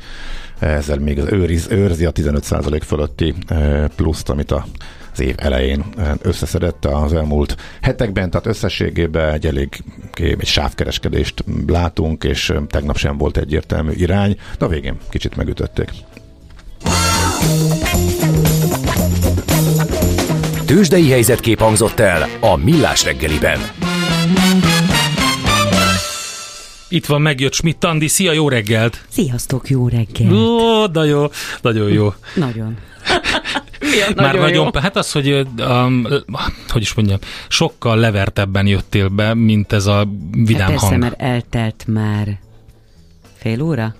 ezzel 0.59 0.97
még 0.97 1.19
az 1.19 1.31
őriz, 1.31 1.67
őrzi 1.69 2.05
a 2.05 2.11
15% 2.11 2.81
fölötti 2.85 3.33
e, 3.47 3.87
pluszt, 3.87 4.29
amit 4.29 4.51
a 4.51 4.65
az 5.17 5.23
év 5.23 5.35
elején 5.37 5.85
összeszedette 6.21 6.97
az 6.97 7.13
elmúlt 7.13 7.55
hetekben, 7.81 8.29
tehát 8.29 8.45
összességében 8.45 9.33
egy 9.33 9.45
elég 9.45 9.83
egy 10.13 10.45
sávkereskedést 10.45 11.43
látunk, 11.67 12.23
és 12.23 12.53
tegnap 12.67 12.97
sem 12.97 13.17
volt 13.17 13.37
egyértelmű 13.37 13.91
irány, 13.91 14.37
de 14.57 14.65
a 14.65 14.67
végén 14.67 14.97
kicsit 15.09 15.35
megütötték. 15.35 15.89
Tőzsdei 20.65 21.09
helyzetkép 21.09 21.59
hangzott 21.59 21.99
el 21.99 22.27
a 22.39 22.55
Millás 22.55 23.03
reggeliben. 23.03 23.59
Itt 26.89 27.05
van, 27.05 27.21
megjött 27.21 27.53
Schmidt 27.53 27.83
Andi. 27.83 28.07
Szia, 28.07 28.31
jó 28.31 28.49
reggelt! 28.49 29.05
Sziasztok, 29.09 29.69
jó 29.69 29.87
reggelt! 29.87 30.31
Ó, 30.31 30.87
de 30.87 30.99
jó, 30.99 31.25
nagyon 31.61 31.89
jó. 31.89 32.13
Nagyon. 32.35 32.77
Milyen 33.91 34.13
Már 34.15 34.25
nagyon, 34.25 34.41
nagyon 34.41 34.71
jó. 34.73 34.79
hát 34.81 34.95
az, 34.95 35.11
hogy 35.11 35.47
um, 35.57 36.07
hogy 36.69 36.81
is 36.81 36.93
mondjam, 36.93 37.19
sokkal 37.47 37.97
levertebben 37.97 38.67
jöttél 38.67 39.07
be, 39.07 39.33
mint 39.33 39.73
ez 39.73 39.85
a 39.85 40.07
vidám 40.31 40.61
hát 40.61 40.69
persze, 40.69 40.85
hang. 40.85 41.01
mert 41.01 41.21
eltelt 41.21 41.85
már 41.87 42.39
fél 43.37 43.61
óra? 43.61 43.95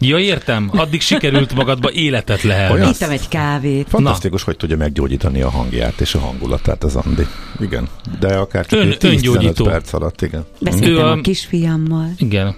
Ja, 0.00 0.18
értem. 0.18 0.70
Addig 0.72 1.00
sikerült 1.00 1.54
magadba 1.54 1.90
életet 1.90 2.42
lehet. 2.42 2.88
Ittem 2.88 3.10
egy 3.10 3.28
kávét. 3.28 3.88
Fantasztikus, 3.88 4.40
Na. 4.40 4.46
hogy 4.46 4.56
tudja 4.56 4.76
meggyógyítani 4.76 5.40
a 5.40 5.50
hangját 5.50 6.00
és 6.00 6.14
a 6.14 6.18
hangulatát 6.18 6.84
az 6.84 6.96
Andi. 6.96 7.26
Igen. 7.60 7.88
De 8.20 8.36
akár 8.36 8.66
csak 8.66 8.80
Ön, 8.80 8.98
10 8.98 9.62
perc 9.62 9.92
alatt, 9.92 10.22
igen. 10.22 10.44
Beszéltem 10.60 11.04
a, 11.04 11.10
a 11.10 11.20
kisfiammal. 11.20 12.10
Igen. 12.18 12.54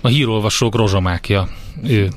A 0.00 0.08
hírolvasók 0.08 0.74
rozsomákja. 0.74 1.48
Ő. 1.84 2.08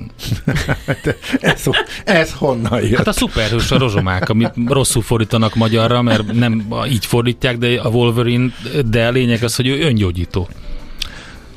ez, 1.39 1.63
ez 2.05 2.33
honnan 2.33 2.81
jött? 2.81 2.97
Hát 2.97 3.07
a 3.07 3.11
szuperhős 3.11 3.71
a 3.71 3.77
rozsomák, 3.77 4.29
amit 4.29 4.53
rosszul 4.67 5.01
fordítanak 5.01 5.55
magyarra, 5.55 6.01
mert 6.01 6.33
nem 6.33 6.73
így 6.89 7.05
fordítják, 7.05 7.57
de 7.57 7.81
a 7.81 7.89
Wolverine, 7.89 8.51
de 8.85 9.07
a 9.07 9.11
lényeg 9.11 9.43
az, 9.43 9.55
hogy 9.55 9.67
ő 9.67 9.81
öngyógyító. 9.81 10.47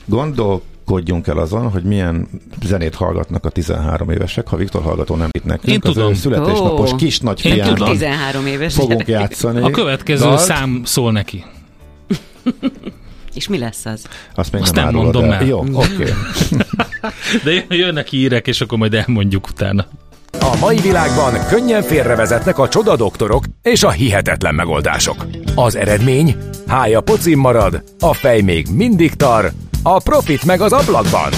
Gondolkodjunk 0.04 1.26
el 1.26 1.38
azon, 1.38 1.70
hogy 1.70 1.82
milyen 1.82 2.28
zenét 2.64 2.94
hallgatnak 2.94 3.44
a 3.44 3.48
13 3.48 4.10
évesek, 4.10 4.48
ha 4.48 4.56
Viktor 4.56 4.82
hallgató 4.82 5.14
nem 5.14 5.28
itt 5.30 5.44
nekünk. 5.44 5.72
Én 5.72 5.80
tudom. 5.80 6.10
Az 6.10 6.18
születésnapos 6.18 6.90
oh. 6.90 6.96
kis 6.96 7.20
nagy 7.20 7.40
fiának 7.40 7.90
13 7.90 8.46
éves 8.46 8.74
fogunk 8.74 9.08
játszani. 9.08 9.60
A 9.60 9.70
következő 9.70 10.24
dalt. 10.24 10.40
szám 10.40 10.82
szól 10.84 11.12
neki. 11.12 11.44
És 13.36 13.48
mi 13.48 13.58
lesz 13.58 13.84
az? 13.84 14.04
Azt 14.34 14.52
még 14.52 14.62
Azt 14.62 14.74
nem, 14.74 14.84
nem 14.84 14.94
mondom 14.94 15.30
el. 15.30 15.44
Jó, 15.44 15.58
oké. 15.72 15.92
Okay. 15.92 17.64
De 17.68 17.74
jönnek 17.76 18.08
hírek, 18.08 18.46
és 18.46 18.60
akkor 18.60 18.78
majd 18.78 18.94
elmondjuk 18.94 19.48
utána. 19.48 19.86
A 20.40 20.56
mai 20.60 20.76
világban 20.76 21.46
könnyen 21.48 21.82
félrevezetnek 21.82 22.58
a 22.58 22.68
csoda 22.68 22.96
doktorok 22.96 23.44
és 23.62 23.82
a 23.82 23.90
hihetetlen 23.90 24.54
megoldások. 24.54 25.26
Az 25.54 25.76
eredmény? 25.76 26.36
Hája 26.66 27.00
pocim 27.00 27.38
marad, 27.38 27.82
a 28.00 28.14
fej 28.14 28.40
még 28.40 28.66
mindig 28.72 29.14
tar, 29.14 29.52
a 29.82 29.98
profit 29.98 30.44
meg 30.44 30.60
az 30.60 30.72
ablakban. 30.72 31.30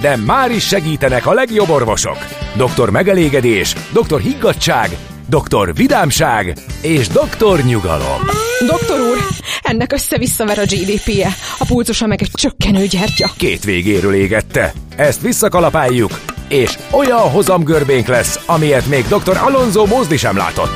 De 0.00 0.16
már 0.16 0.50
is 0.50 0.66
segítenek 0.66 1.26
a 1.26 1.32
legjobb 1.32 1.68
orvosok. 1.68 2.18
Doktor 2.56 2.90
megelégedés, 2.90 3.74
doktor 3.92 4.20
higgadság, 4.20 4.96
doktor 5.28 5.74
vidámság 5.74 6.56
és 6.80 7.08
doktor 7.08 7.64
nyugalom. 7.64 8.20
Doktor 8.66 9.00
úr, 9.00 9.18
ennek 9.62 9.92
össze-visszaver 9.92 10.58
a 10.58 10.62
GDP-je, 10.62 11.28
a 11.58 11.64
pulcosa 11.64 12.06
meg 12.06 12.22
egy 12.22 12.30
csökkenő 12.32 12.86
gyertya. 12.86 13.30
Két 13.36 13.64
végéről 13.64 14.14
égette. 14.14 14.72
Ezt 14.96 15.20
visszakalapáljuk, 15.20 16.20
és 16.48 16.78
olyan 16.90 17.30
hozamgörbénk 17.30 18.06
lesz, 18.06 18.40
amilyet 18.46 18.86
még 18.86 19.04
dr. 19.06 19.36
Alonso 19.36 19.86
Mózdi 19.86 20.16
sem 20.16 20.36
látott. 20.36 20.72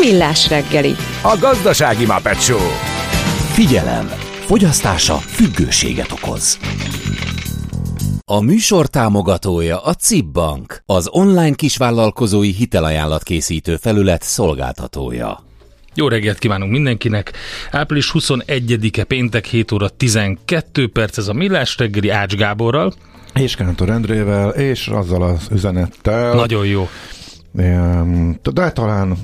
Millás 0.00 0.48
reggeli. 0.48 0.96
A 1.22 1.36
gazdasági 1.40 2.06
Muppet 2.06 2.42
Show. 2.42 2.70
Figyelem! 3.52 4.10
Fogyasztása 4.46 5.16
függőséget 5.16 6.12
okoz. 6.12 6.58
A 8.30 8.40
műsor 8.40 8.86
támogatója 8.86 9.82
a 9.82 9.94
CIP 9.94 10.26
Bank, 10.26 10.82
az 10.86 11.08
online 11.10 11.54
kisvállalkozói 11.54 12.50
hitelajánlat 12.50 13.22
készítő 13.22 13.76
felület 13.76 14.22
szolgáltatója. 14.22 15.44
Jó 15.94 16.08
reggelt 16.08 16.38
kívánunk 16.38 16.70
mindenkinek! 16.70 17.32
Április 17.70 18.10
21-e 18.14 19.04
péntek 19.04 19.44
7 19.44 19.72
óra 19.72 19.88
12 19.88 20.88
perc 20.88 21.18
ez 21.18 21.28
a 21.28 21.32
Millás 21.32 21.76
reggeli 21.76 22.08
Ács 22.08 22.34
Gáborral. 22.34 22.92
És 23.34 23.54
Kántor 23.54 23.90
Endrével, 23.90 24.48
és 24.48 24.88
azzal 24.88 25.22
az 25.22 25.46
üzenettel. 25.50 26.34
Nagyon 26.34 26.66
jó. 26.66 26.88
De 28.42 28.72
talán 28.72 29.16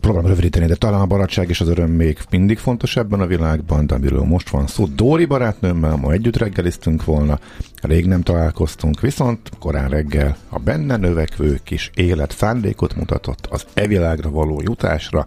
próbálom 0.00 0.30
rövidíteni, 0.30 0.66
de 0.66 0.74
talán 0.74 1.00
a 1.00 1.06
barátság 1.06 1.48
és 1.48 1.60
az 1.60 1.68
öröm 1.68 1.90
még 1.90 2.18
mindig 2.30 2.58
fontos 2.58 2.96
ebben 2.96 3.20
a 3.20 3.26
világban, 3.26 3.86
de 3.86 3.94
amiről 3.94 4.22
most 4.22 4.50
van 4.50 4.66
szó. 4.66 4.86
Dóri 4.86 5.24
barátnőmmel 5.24 5.96
ma 5.96 6.12
együtt 6.12 6.36
reggeliztünk 6.36 7.04
volna, 7.04 7.38
Rég 7.86 8.06
nem 8.06 8.22
találkoztunk, 8.22 9.00
viszont 9.00 9.50
korán 9.58 9.88
reggel 9.88 10.36
a 10.48 10.58
benne 10.58 10.96
növekvő 10.96 11.60
kis 11.64 11.90
élet 11.94 12.34
szándékot 12.36 12.94
mutatott 12.94 13.46
az 13.50 13.66
evilágra 13.74 14.30
való 14.30 14.62
jutásra, 14.64 15.26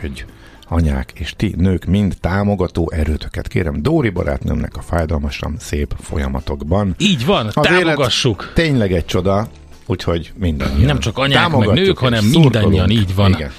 hogy 0.00 0.24
anyák 0.68 1.12
és 1.14 1.34
ti 1.36 1.54
nők 1.56 1.84
mind 1.84 2.16
támogató 2.20 2.90
erőtöket 2.90 3.48
kérem 3.48 3.82
Dóri 3.82 4.10
barátnőmnek 4.10 4.76
a 4.76 4.80
fájdalmasan 4.80 5.56
szép 5.58 5.94
folyamatokban. 6.00 6.94
Így 6.98 7.26
van, 7.26 7.46
az 7.46 7.54
támogassuk! 7.60 8.50
tényleg 8.54 8.92
egy 8.92 9.04
csoda, 9.04 9.48
úgyhogy 9.86 10.32
mindannyian. 10.36 10.86
Nem 10.86 10.98
csak 10.98 11.18
anyák 11.18 11.56
meg 11.56 11.68
nők, 11.68 11.98
hanem 11.98 12.24
mindannyian 12.24 12.90
így 12.90 13.14
van. 13.14 13.30
Igen. 13.30 13.50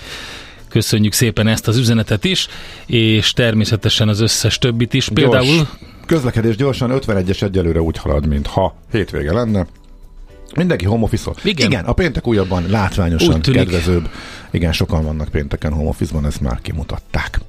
Köszönjük 0.69 1.13
szépen 1.13 1.47
ezt 1.47 1.67
az 1.67 1.77
üzenetet 1.77 2.23
is, 2.23 2.47
és 2.85 3.33
természetesen 3.33 4.07
az 4.07 4.19
összes 4.19 4.57
többit 4.57 4.93
is. 4.93 5.09
Például... 5.13 5.45
Gyors, 5.45 5.69
közlekedés 6.05 6.55
gyorsan 6.55 6.91
51-es 6.93 7.41
egyelőre 7.41 7.81
úgy 7.81 7.97
halad, 7.97 8.27
mint 8.27 8.47
ha 8.47 8.75
hétvége 8.91 9.33
lenne. 9.33 9.67
Mindenki 10.55 10.85
home 10.85 11.03
office 11.03 11.31
Igen. 11.43 11.71
Igen, 11.71 11.85
a 11.85 11.93
péntek 11.93 12.27
újabban 12.27 12.65
látványosan 12.69 13.41
kedvezőbb. 13.41 14.09
Igen, 14.51 14.71
sokan 14.71 15.03
vannak 15.03 15.27
pénteken 15.29 15.73
home 15.73 15.89
office-ban, 15.89 16.25
ezt 16.25 16.41
már 16.41 16.59
kimutatták. 16.61 17.39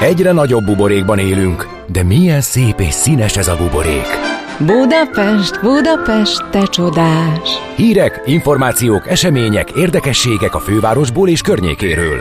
Egyre 0.00 0.32
nagyobb 0.32 0.64
buborékban 0.64 1.18
élünk, 1.18 1.68
de 1.86 2.02
milyen 2.02 2.40
szép 2.40 2.80
és 2.80 2.94
színes 2.94 3.36
ez 3.36 3.48
a 3.48 3.56
buborék. 3.56 4.23
Budapest, 4.58 5.60
Budapest, 5.62 6.50
te 6.50 6.66
csodás! 6.66 7.48
Hírek, 7.76 8.22
információk, 8.24 9.08
események, 9.08 9.70
érdekességek 9.70 10.54
a 10.54 10.60
fővárosból 10.60 11.28
és 11.28 11.40
környékéről. 11.40 12.20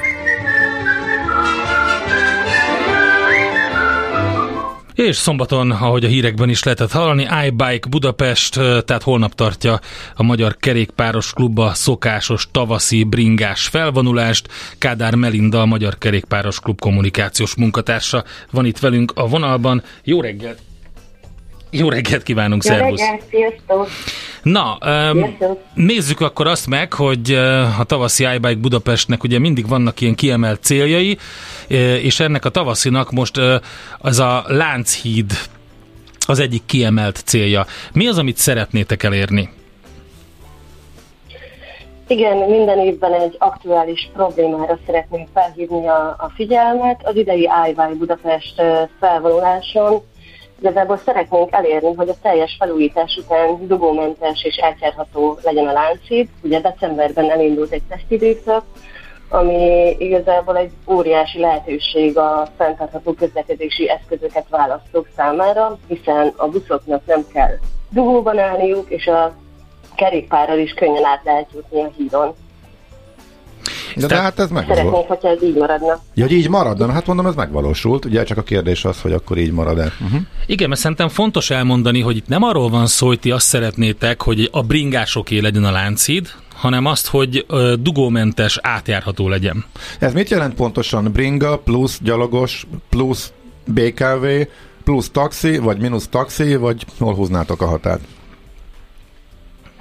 És 4.95 5.15
szombaton, 5.15 5.71
ahogy 5.71 6.03
a 6.03 6.07
hírekben 6.07 6.49
is 6.49 6.63
lehetett 6.63 6.91
hallani, 6.91 7.27
iBike 7.45 7.87
Budapest, 7.89 8.53
tehát 8.53 9.03
holnap 9.03 9.33
tartja 9.33 9.79
a 10.15 10.23
Magyar 10.23 10.57
Kerékpáros 10.57 11.33
Klubba 11.33 11.73
szokásos 11.73 12.47
tavaszi 12.51 13.03
bringás 13.03 13.67
felvonulást. 13.67 14.47
Kádár 14.77 15.15
Melinda, 15.15 15.61
a 15.61 15.65
Magyar 15.65 15.97
Kerékpáros 15.97 16.59
Klub 16.59 16.79
kommunikációs 16.79 17.55
munkatársa 17.55 18.23
van 18.51 18.65
itt 18.65 18.79
velünk 18.79 19.11
a 19.15 19.27
vonalban. 19.27 19.83
Jó 20.03 20.21
reggelt! 20.21 20.59
Jó 21.75 21.89
reggelt 21.89 22.23
kívánunk, 22.23 22.63
Jó 22.63 22.71
szervusz! 22.71 22.99
Reggelt, 22.99 23.23
sziasztok! 23.29 23.87
Na, 24.43 24.77
um, 25.11 25.37
nézzük 25.73 26.21
akkor 26.21 26.47
azt 26.47 26.67
meg, 26.67 26.93
hogy 26.93 27.33
a 27.79 27.83
tavaszi 27.83 28.23
iBike 28.35 28.55
Budapestnek 28.55 29.23
ugye 29.23 29.39
mindig 29.39 29.67
vannak 29.67 30.01
ilyen 30.01 30.15
kiemelt 30.15 30.63
céljai, 30.63 31.17
és 32.01 32.19
ennek 32.19 32.45
a 32.45 32.49
tavaszinak 32.49 33.11
most 33.11 33.39
az 33.99 34.19
a 34.19 34.43
Lánchíd 34.47 35.31
az 36.27 36.39
egyik 36.39 36.65
kiemelt 36.65 37.21
célja. 37.25 37.65
Mi 37.93 38.07
az, 38.07 38.17
amit 38.17 38.37
szeretnétek 38.37 39.03
elérni? 39.03 39.49
Igen, 42.07 42.37
minden 42.37 42.79
évben 42.79 43.13
egy 43.13 43.35
aktuális 43.39 44.09
problémára 44.13 44.79
szeretnénk 44.85 45.27
felhívni 45.33 45.87
a, 45.87 46.15
a 46.19 46.31
figyelmet. 46.35 47.01
Az 47.03 47.15
idei 47.15 47.49
iBike 47.67 47.95
Budapest 47.97 48.61
felvonuláson 48.99 50.01
Igazából 50.59 50.97
szeretnénk 50.97 51.51
elérni, 51.51 51.93
hogy 51.93 52.09
a 52.09 52.15
teljes 52.21 52.55
felújítás 52.59 53.17
után 53.23 53.67
dugómentes 53.67 54.43
és 54.43 54.55
elcsárható 54.55 55.37
legyen 55.41 55.67
a 55.67 55.71
láncid. 55.71 56.29
Ugye 56.41 56.59
decemberben 56.59 57.31
elindult 57.31 57.71
egy 57.71 57.83
tesztidőszak, 57.89 58.63
ami 59.29 59.95
igazából 59.99 60.57
egy 60.57 60.71
óriási 60.87 61.39
lehetőség 61.39 62.17
a 62.17 62.47
fenntartható 62.57 63.13
közlekedési 63.13 63.89
eszközöket 63.89 64.49
választók 64.49 65.07
számára, 65.15 65.77
hiszen 65.87 66.33
a 66.35 66.47
buszoknak 66.47 67.05
nem 67.05 67.25
kell 67.33 67.57
dugóban 67.89 68.39
állniuk, 68.39 68.89
és 68.89 69.07
a 69.07 69.33
kerékpárral 69.95 70.57
is 70.57 70.73
könnyen 70.73 71.05
át 71.05 71.23
lehet 71.23 71.49
jutni 71.53 71.81
a 71.81 71.91
hídon. 71.97 72.33
De, 73.95 74.07
de 74.07 74.15
hát 74.15 74.39
ez 74.39 74.49
megvalósult. 74.49 74.77
Szeretnénk, 74.77 75.07
hogyha 75.07 75.29
ez 75.29 75.43
így 75.43 75.55
maradna. 75.55 75.99
Ja, 76.13 76.23
hogy 76.23 76.33
így 76.33 76.49
maradna, 76.49 76.91
hát 76.91 77.07
mondom, 77.07 77.25
ez 77.25 77.35
megvalósult. 77.35 78.05
Ugye 78.05 78.23
csak 78.23 78.37
a 78.37 78.43
kérdés 78.43 78.85
az, 78.85 79.01
hogy 79.01 79.11
akkor 79.13 79.37
így 79.37 79.51
marad-e. 79.51 79.91
Uh-huh. 80.01 80.21
Igen, 80.45 80.69
mert 80.69 80.81
szerintem 80.81 81.07
fontos 81.07 81.49
elmondani, 81.49 82.01
hogy 82.01 82.15
itt 82.15 82.27
nem 82.27 82.43
arról 82.43 82.69
van 82.69 82.87
szó, 82.87 83.07
hogy 83.07 83.19
ti 83.19 83.31
azt 83.31 83.47
szeretnétek, 83.47 84.21
hogy 84.21 84.49
a 84.51 84.61
bringásoké 84.61 85.39
legyen 85.39 85.63
a 85.63 85.71
láncid, 85.71 86.27
hanem 86.55 86.85
azt, 86.85 87.07
hogy 87.07 87.45
dugómentes, 87.79 88.59
átjárható 88.61 89.29
legyen. 89.29 89.65
Ez 89.99 90.13
mit 90.13 90.29
jelent 90.29 90.53
pontosan? 90.53 91.11
Bringa 91.11 91.57
plusz 91.57 91.99
gyalogos 92.01 92.67
plusz 92.89 93.31
BKV 93.65 94.25
plusz 94.83 95.09
taxi, 95.09 95.57
vagy 95.57 95.77
mínusz 95.77 96.07
taxi, 96.07 96.55
vagy 96.55 96.85
hol 96.99 97.13
húznátok 97.13 97.61
a 97.61 97.65
határt? 97.65 98.01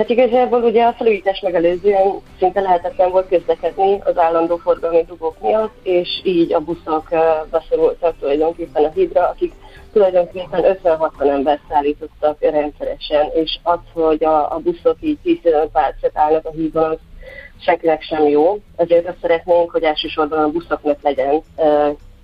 Hát 0.02 0.10
igazából 0.10 0.62
ugye 0.62 0.84
a 0.84 0.92
felújítás 0.92 1.40
megelőzően 1.40 2.20
szinte 2.38 2.60
lehetetlen 2.60 3.10
volt 3.10 3.28
közlekedni 3.28 4.00
az 4.04 4.18
állandó 4.18 4.56
forgalmi 4.56 5.04
dugók 5.04 5.40
miatt, 5.40 5.74
és 5.82 6.20
így 6.24 6.52
a 6.52 6.60
buszok 6.60 7.08
beszorultak 7.50 8.18
tulajdonképpen 8.18 8.84
a 8.84 8.90
hídra, 8.94 9.28
akik 9.28 9.52
tulajdonképpen 9.92 10.64
56 10.64 11.12
ember 11.18 11.60
szállítottak 11.68 12.40
rendszeresen, 12.40 13.30
és 13.34 13.58
az, 13.62 13.78
hogy 13.92 14.24
a, 14.24 14.54
a 14.54 14.58
buszok 14.58 14.96
így 15.00 15.18
10 15.22 15.38
percet 15.72 16.10
állnak 16.14 16.46
a 16.46 16.50
hídon, 16.50 16.98
senkinek 17.60 18.02
sem 18.02 18.26
jó. 18.26 18.58
Ezért 18.76 19.08
azt 19.08 19.20
szeretnénk, 19.20 19.70
hogy 19.70 19.82
elsősorban 19.82 20.38
a 20.38 20.50
buszoknak 20.50 20.98
legyen 21.02 21.42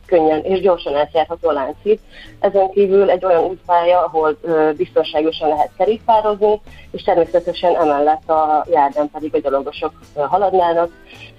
könnyen 0.08 0.44
és 0.44 0.60
gyorsan 0.60 0.96
átjárható 0.96 1.50
láncít. 1.50 2.00
Ezen 2.40 2.70
kívül 2.70 3.10
egy 3.10 3.24
olyan 3.24 3.44
útpálya, 3.44 4.04
ahol 4.04 4.36
ö, 4.42 4.70
biztonságosan 4.76 5.48
lehet 5.48 5.70
kerékpározni, 5.76 6.60
és 6.90 7.02
természetesen 7.02 7.76
emellett 7.76 8.30
a 8.30 8.66
járdán 8.70 9.10
pedig 9.10 9.34
a 9.34 9.38
gyalogosok 9.38 9.92
ö, 10.16 10.20
haladnának. 10.20 10.90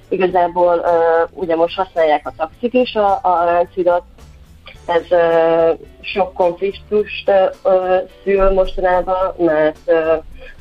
Igazából 0.10 0.77
ö, 0.77 1.23
ugye 1.34 1.55
most 1.55 1.75
használják 1.75 2.27
a 2.27 2.34
taxik 2.38 2.73
is 2.73 2.95
a, 2.95 3.19
a 3.21 3.43
láncidat, 3.43 4.03
ez 4.89 5.06
sok 6.02 6.34
konfliktust 6.34 7.32
szül 8.23 8.49
mostanában, 8.49 9.34
mert 9.38 9.91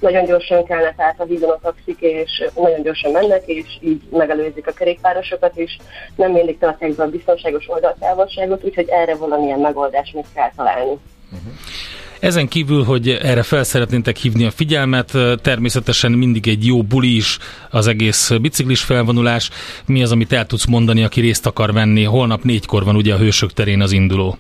nagyon 0.00 0.24
gyorsan 0.24 0.64
kelnek 0.64 0.94
át 0.96 1.20
a 1.20 1.24
hídon 1.24 1.50
a 1.50 1.58
taxik, 1.62 2.00
és 2.00 2.44
nagyon 2.54 2.82
gyorsan 2.82 3.12
mennek, 3.12 3.42
és 3.46 3.66
így 3.80 4.02
megelőzik 4.10 4.66
a 4.66 4.72
kerékpárosokat 4.72 5.56
is. 5.56 5.76
Nem 6.16 6.32
mindig 6.32 6.58
tartják 6.58 6.94
be 6.94 7.02
a 7.02 7.08
biztonságos 7.08 7.68
oldaltávolságot, 7.68 8.64
úgyhogy 8.64 8.88
erre 8.88 9.14
valamilyen 9.14 9.60
megoldást 9.60 10.14
még 10.14 10.24
kell 10.34 10.50
találni. 10.56 10.98
Uh-huh. 11.32 11.52
Ezen 12.20 12.48
kívül, 12.48 12.84
hogy 12.84 13.08
erre 13.08 13.42
fel 13.42 13.64
szeretnétek 13.64 14.16
hívni 14.16 14.44
a 14.44 14.50
figyelmet, 14.50 15.12
természetesen 15.42 16.12
mindig 16.12 16.48
egy 16.48 16.66
jó 16.66 16.82
buli 16.82 17.16
is 17.16 17.38
az 17.70 17.86
egész 17.86 18.30
biciklis 18.40 18.82
felvonulás. 18.82 19.50
Mi 19.86 20.02
az, 20.02 20.12
amit 20.12 20.32
el 20.32 20.46
tudsz 20.46 20.66
mondani, 20.66 21.04
aki 21.04 21.20
részt 21.20 21.46
akar 21.46 21.72
venni? 21.72 22.04
Holnap 22.04 22.42
négykor 22.42 22.84
van 22.84 22.96
ugye 22.96 23.14
a 23.14 23.18
Hősök 23.18 23.52
terén 23.52 23.80
az 23.80 23.92
induló. 23.92 24.36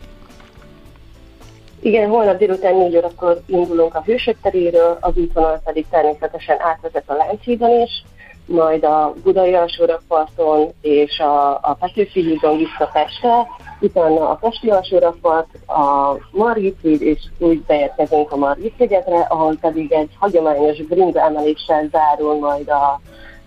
Igen, 1.80 2.08
holnap 2.08 2.38
délután 2.38 2.76
négy 2.76 2.96
órakor 2.96 3.40
indulunk 3.46 3.94
a 3.94 4.02
Hősök 4.06 4.36
teréről, 4.42 4.98
az 5.00 5.16
útvonal 5.16 5.60
pedig 5.64 5.86
természetesen 5.90 6.56
átvezet 6.60 7.04
a 7.06 7.14
Lánchídon 7.14 7.80
is, 7.82 8.04
majd 8.46 8.84
a 8.84 9.14
Budai 9.22 9.54
alsórakparton 9.54 10.72
és 10.80 11.18
a, 11.18 11.52
a 11.52 11.76
Petőfi 11.80 12.20
hídon 12.20 12.56
vissza 12.56 12.90
Pestre, 12.92 13.46
utána 13.80 14.30
a 14.30 14.34
Pesti 14.34 14.68
alsórakpart, 14.68 15.48
a 15.66 16.16
Margit 16.30 16.82
és 16.82 17.18
úgy 17.38 17.60
beérkezünk 17.60 18.32
a 18.32 18.36
Margit 18.36 18.74
szigetre, 18.78 19.26
ahol 19.28 19.56
pedig 19.60 19.92
egy 19.92 20.10
hagyományos 20.18 20.82
bringa 20.82 21.20
emeléssel 21.20 21.88
zárul 21.90 22.38
majd 22.38 22.68
a 22.68 23.00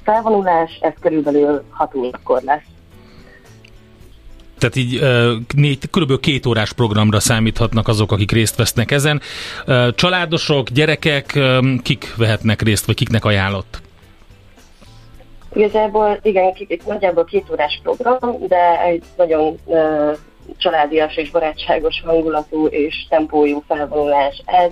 felvonulás, 0.03 0.77
ez 0.81 0.93
körülbelül 0.99 1.63
6 1.69 1.95
órakor 1.95 2.41
lesz. 2.41 2.61
Tehát 4.57 4.75
így 4.75 5.01
négy, 5.55 5.89
kb. 5.89 6.19
két 6.19 6.45
órás 6.45 6.73
programra 6.73 7.19
számíthatnak 7.19 7.87
azok, 7.87 8.11
akik 8.11 8.31
részt 8.31 8.55
vesznek 8.55 8.91
ezen. 8.91 9.21
Családosok, 9.95 10.69
gyerekek, 10.69 11.39
kik 11.83 12.15
vehetnek 12.17 12.61
részt, 12.61 12.85
vagy 12.85 12.95
kiknek 12.95 13.25
ajánlott? 13.25 13.81
Igazából 15.53 16.19
igen, 16.21 16.53
egy 16.67 16.81
nagyjából 16.85 17.25
két 17.25 17.49
órás 17.51 17.79
program, 17.83 18.47
de 18.47 18.81
egy 18.81 19.03
nagyon 19.17 19.57
uh, 19.65 20.17
családias 20.57 21.15
és 21.15 21.31
barátságos 21.31 22.01
hangulatú 22.05 22.65
és 22.65 23.05
tempójú 23.09 23.63
felvonulás 23.67 24.43
ez. 24.45 24.71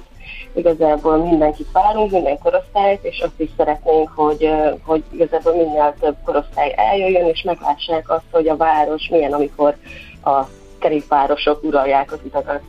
Igazából 0.54 1.18
mindenkit 1.18 1.72
várunk, 1.72 2.12
minden 2.12 2.38
korosztályt, 2.38 3.04
és 3.04 3.20
azt 3.20 3.40
is 3.40 3.50
szeretnénk, 3.58 4.10
hogy, 4.16 4.50
hogy 4.86 5.04
igazából 5.12 5.56
minél 5.56 5.96
több 6.00 6.16
korosztály 6.26 6.74
eljöjjön, 6.76 7.28
és 7.28 7.42
meglássák 7.42 8.10
azt, 8.10 8.26
hogy 8.32 8.48
a 8.48 8.58
város 8.58 9.08
milyen, 9.12 9.34
amikor 9.34 9.76
a 10.24 10.44
kerékpárosok 10.80 11.64
uralják 11.64 12.12
az 12.12 12.20
utakat. 12.24 12.62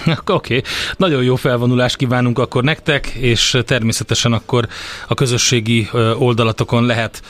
Oké, 0.06 0.32
okay. 0.32 0.62
nagyon 0.96 1.22
jó 1.22 1.36
felvonulást 1.36 1.96
kívánunk 1.96 2.38
akkor 2.38 2.62
nektek, 2.62 3.06
és 3.06 3.58
természetesen 3.66 4.32
akkor 4.32 4.66
a 5.08 5.14
közösségi 5.14 5.88
oldalatokon 6.18 6.86
lehet 6.86 7.22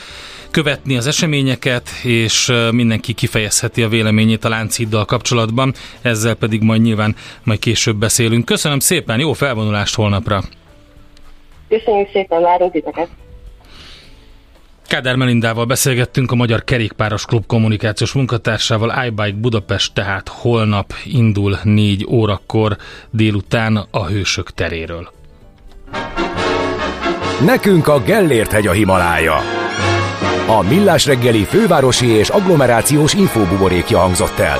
követni 0.50 0.96
az 0.96 1.06
eseményeket, 1.06 1.88
és 2.02 2.52
mindenki 2.70 3.12
kifejezheti 3.12 3.82
a 3.82 3.88
véleményét 3.88 4.44
a 4.44 4.48
Lánchiddal 4.48 5.04
kapcsolatban, 5.04 5.74
ezzel 6.02 6.34
pedig 6.34 6.62
majd 6.62 6.80
nyilván 6.80 7.16
majd 7.44 7.58
később 7.58 7.96
beszélünk. 7.96 8.44
Köszönöm 8.44 8.78
szépen, 8.78 9.18
jó 9.18 9.32
felvonulást 9.32 9.94
holnapra! 9.94 10.42
Köszönjük 11.68 12.08
szépen, 12.12 12.42
várunk 12.42 12.72
titeket! 12.72 13.08
Kádár 14.92 15.16
Melindával 15.16 15.64
beszélgettünk 15.64 16.30
a 16.30 16.34
Magyar 16.34 16.64
Kerékpáros 16.64 17.24
Klub 17.24 17.46
kommunikációs 17.46 18.12
munkatársával. 18.12 19.04
iBike 19.06 19.36
Budapest 19.36 19.94
tehát 19.94 20.28
holnap 20.28 20.94
indul 21.04 21.58
4 21.62 22.06
órakor 22.08 22.76
délután 23.10 23.86
a 23.90 24.06
Hősök 24.06 24.50
teréről. 24.50 25.12
Nekünk 27.44 27.88
a 27.88 28.02
Gellért 28.02 28.52
hegy 28.52 28.66
a 28.66 28.72
Himalája. 28.72 29.36
A 30.46 30.62
Millás 30.68 31.06
reggeli 31.06 31.44
fővárosi 31.44 32.06
és 32.06 32.28
agglomerációs 32.28 33.14
infóbuborékja 33.14 33.98
hangzott 33.98 34.38
el. 34.38 34.58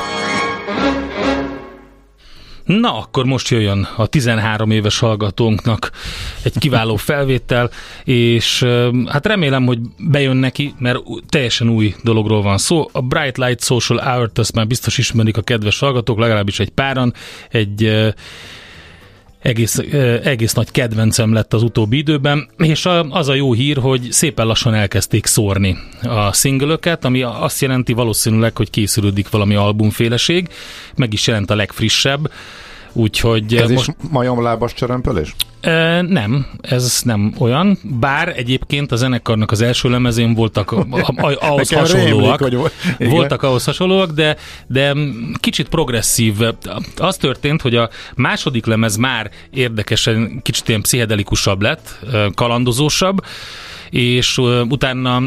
Na, 2.64 2.98
akkor 2.98 3.25
most 3.25 3.48
jöjjön 3.48 3.88
a 3.96 4.07
13 4.07 4.70
éves 4.70 4.98
hallgatónknak 4.98 5.90
egy 6.42 6.59
kiváló 6.59 6.96
felvétel, 6.96 7.70
és 8.05 8.66
hát 9.07 9.27
remélem, 9.27 9.64
hogy 9.66 9.79
bejön 9.98 10.37
neki, 10.37 10.75
mert 10.79 10.98
teljesen 11.29 11.68
új 11.68 11.94
dologról 12.03 12.42
van 12.42 12.59
szó. 12.59 12.88
A 12.92 13.01
Bright 13.01 13.38
Light 13.38 13.62
Social 13.62 13.98
Hour-t 13.98 14.38
azt 14.38 14.55
már 14.55 14.66
biztos 14.66 14.98
ismerik 14.98 15.37
a 15.37 15.42
kedves 15.42 15.79
hallgatók, 15.79 16.18
legalábbis 16.18 16.61
egy 16.61 16.70
páran. 16.70 17.14
Egy 17.51 18.12
egész, 19.42 19.78
egész 20.24 20.52
nagy 20.52 20.70
kedvencem 20.70 21.33
lett 21.33 21.55
az 21.55 21.62
utóbbi 21.62 21.96
időben, 21.96 22.48
és 22.59 22.88
az 23.09 23.28
a 23.28 23.35
jó 23.35 23.52
hír, 23.52 23.76
hogy 23.76 24.07
szépen 24.11 24.46
lassan 24.46 24.74
elkezdték 24.74 25.26
szórni 25.26 25.76
a 26.02 26.33
szingölöket, 26.33 27.05
ami 27.05 27.22
azt 27.22 27.61
jelenti 27.61 27.92
valószínűleg, 27.92 28.57
hogy 28.57 28.70
készülődik 28.70 29.31
valami 29.31 29.55
albumféleség, 29.55 30.48
meg 30.94 31.12
is 31.12 31.26
jelent 31.26 31.50
a 31.50 31.55
legfrissebb, 31.55 32.31
Úgyhogy 32.92 33.55
ez 33.55 33.70
most... 33.70 33.88
is 33.88 34.09
majomlábas 34.11 34.74
csörömpölés? 34.74 35.35
E, 35.61 36.02
nem, 36.02 36.46
ez 36.61 37.00
nem 37.05 37.35
olyan, 37.38 37.78
bár 37.83 38.33
egyébként 38.37 38.92
a 38.92 38.96
zenekarnak 38.96 39.50
az 39.50 39.61
első 39.61 39.90
lemezén 39.90 40.35
voltak 40.35 40.70
ahhoz 41.40 41.72
hasonlóak, 41.72 42.48
rémlik, 42.48 42.70
hogy... 42.96 43.09
voltak 43.09 43.42
ahhoz 43.42 43.64
hasonlóak, 43.64 44.11
de, 44.11 44.37
de 44.66 44.94
kicsit 45.35 45.68
progresszív. 45.68 46.35
Az 46.96 47.16
történt, 47.16 47.62
hogy 47.62 47.76
a 47.76 47.88
második 48.14 48.66
lemez 48.66 48.96
már 48.96 49.31
érdekesen 49.50 50.40
kicsit 50.42 50.68
ilyen 50.68 50.81
pszichedelikusabb 50.81 51.62
lett, 51.62 51.98
kalandozósabb, 52.35 53.24
és 53.90 54.38
utána 54.68 55.22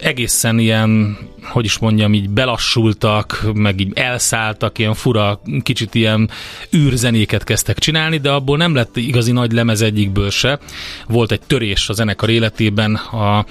egészen 0.00 0.58
ilyen, 0.58 1.18
hogy 1.42 1.64
is 1.64 1.78
mondjam, 1.78 2.14
így 2.14 2.30
belassultak, 2.30 3.46
meg 3.54 3.80
így 3.80 3.92
elszálltak, 3.94 4.78
ilyen 4.78 4.94
fura, 4.94 5.40
kicsit 5.62 5.94
ilyen 5.94 6.30
űrzenéket 6.76 7.44
kezdtek 7.44 7.78
csinálni, 7.78 8.18
de 8.18 8.30
abból 8.30 8.56
nem 8.56 8.74
lett 8.74 8.96
igazi 8.96 9.32
nagy 9.32 9.52
lemez 9.52 9.80
egyikből 9.80 10.30
se. 10.30 10.58
Volt 11.08 11.32
egy 11.32 11.40
törés 11.46 11.88
a 11.88 11.92
zenekar 11.92 12.30
életében, 12.30 12.94
a 12.94 13.44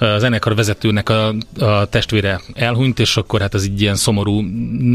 a 0.00 0.18
zenekar 0.18 0.54
vezetőnek 0.54 1.08
a, 1.08 1.34
a 1.58 1.84
testvére 1.84 2.40
elhunyt, 2.54 2.98
és 2.98 3.16
akkor 3.16 3.40
hát 3.40 3.54
ez 3.54 3.62
egy 3.62 3.80
ilyen 3.80 3.94
szomorú 3.94 4.44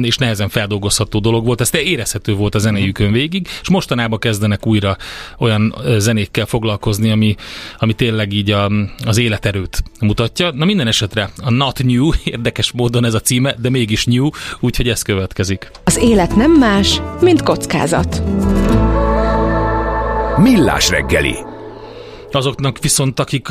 és 0.01 0.17
nehezen 0.17 0.49
feldolgozható 0.49 1.19
dolog 1.19 1.45
volt. 1.45 1.61
Ez 1.61 1.69
te 1.69 1.81
érezhető 1.81 2.33
volt 2.33 2.55
a 2.55 2.59
zenéjükön 2.59 3.11
végig, 3.11 3.47
és 3.61 3.69
mostanában 3.69 4.19
kezdenek 4.19 4.67
újra 4.67 4.97
olyan 5.37 5.75
zenékkel 5.97 6.45
foglalkozni, 6.45 7.11
ami, 7.11 7.35
ami 7.77 7.93
tényleg 7.93 8.33
így 8.33 8.51
a, 8.51 8.71
az 9.05 9.17
életerőt 9.17 9.83
mutatja. 9.99 10.51
Na 10.51 10.65
minden 10.65 10.87
esetre 10.87 11.29
a 11.43 11.51
Not 11.51 11.83
New, 11.83 12.09
érdekes 12.23 12.71
módon 12.71 13.05
ez 13.05 13.13
a 13.13 13.19
címe, 13.19 13.55
de 13.61 13.69
mégis 13.69 14.05
New, 14.05 14.29
úgyhogy 14.59 14.89
ez 14.89 15.01
következik. 15.01 15.71
Az 15.83 15.97
élet 15.97 16.35
nem 16.35 16.51
más, 16.51 17.01
mint 17.21 17.43
kockázat. 17.43 18.21
Millás 20.37 20.89
reggeli 20.89 21.35
Azoknak 22.35 22.79
viszont, 22.81 23.19
akik 23.19 23.47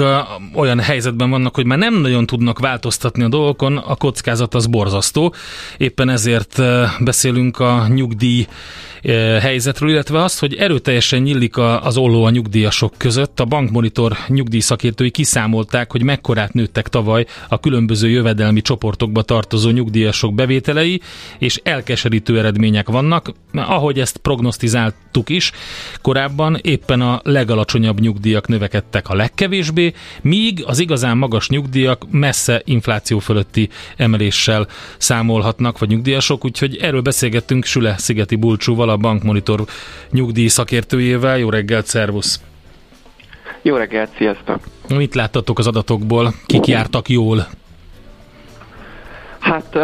olyan 0.54 0.80
helyzetben 0.80 1.30
vannak, 1.30 1.54
hogy 1.54 1.66
már 1.66 1.78
nem 1.78 2.00
nagyon 2.00 2.26
tudnak 2.26 2.58
változtatni 2.58 3.22
a 3.22 3.28
dolgokon, 3.28 3.76
a 3.76 3.94
kockázat 3.94 4.54
az 4.54 4.66
borzasztó. 4.66 5.34
Éppen 5.76 6.08
ezért 6.08 6.62
beszélünk 7.00 7.58
a 7.58 7.86
nyugdíj 7.88 8.46
helyzetről, 9.40 9.90
illetve 9.90 10.22
azt, 10.22 10.38
hogy 10.38 10.54
erőteljesen 10.54 11.22
nyílik 11.22 11.56
az 11.56 11.96
olló 11.96 12.24
a 12.24 12.30
nyugdíjasok 12.30 12.94
között. 12.96 13.40
A 13.40 13.44
bankmonitor 13.44 14.16
nyugdíjszakértői 14.28 15.10
kiszámolták, 15.10 15.92
hogy 15.92 16.02
mekkorát 16.02 16.52
nőttek 16.52 16.88
tavaly 16.88 17.26
a 17.48 17.60
különböző 17.60 18.08
jövedelmi 18.08 18.60
csoportokba 18.60 19.22
tartozó 19.22 19.70
nyugdíjasok 19.70 20.34
bevételei, 20.34 21.00
és 21.38 21.60
elkeserítő 21.62 22.38
eredmények 22.38 22.88
vannak. 22.88 23.32
Ahogy 23.52 24.00
ezt 24.00 24.16
prognosztizáltuk 24.16 25.28
is, 25.28 25.52
korábban 26.02 26.58
éppen 26.62 27.00
a 27.00 27.20
legalacsonyabb 27.24 28.00
nyugdíjak 28.00 28.46
növekedtek 28.74 29.08
a 29.08 29.14
legkevésbé, 29.14 29.92
míg 30.22 30.64
az 30.66 30.78
igazán 30.78 31.16
magas 31.16 31.48
nyugdíjak 31.48 32.02
messze 32.10 32.62
infláció 32.64 33.18
fölötti 33.18 33.68
emeléssel 33.96 34.66
számolhatnak, 34.98 35.78
vagy 35.78 35.88
nyugdíjasok, 35.88 36.44
úgyhogy 36.44 36.76
erről 36.76 37.00
beszélgettünk 37.00 37.64
Süle 37.64 37.94
Szigeti 37.98 38.36
Bulcsúval, 38.36 38.88
a 38.88 38.96
Bankmonitor 38.96 39.64
nyugdíj 40.10 40.48
szakértőjével. 40.48 41.38
Jó 41.38 41.50
reggelt, 41.50 41.86
szervusz! 41.86 42.40
Jó 43.62 43.76
reggelt, 43.76 44.10
sziasztok! 44.16 44.58
Mit 44.88 45.14
láttatok 45.14 45.58
az 45.58 45.66
adatokból? 45.66 46.34
Kik 46.46 46.66
jártak 46.66 47.08
jól? 47.08 47.46
Hát 49.38 49.78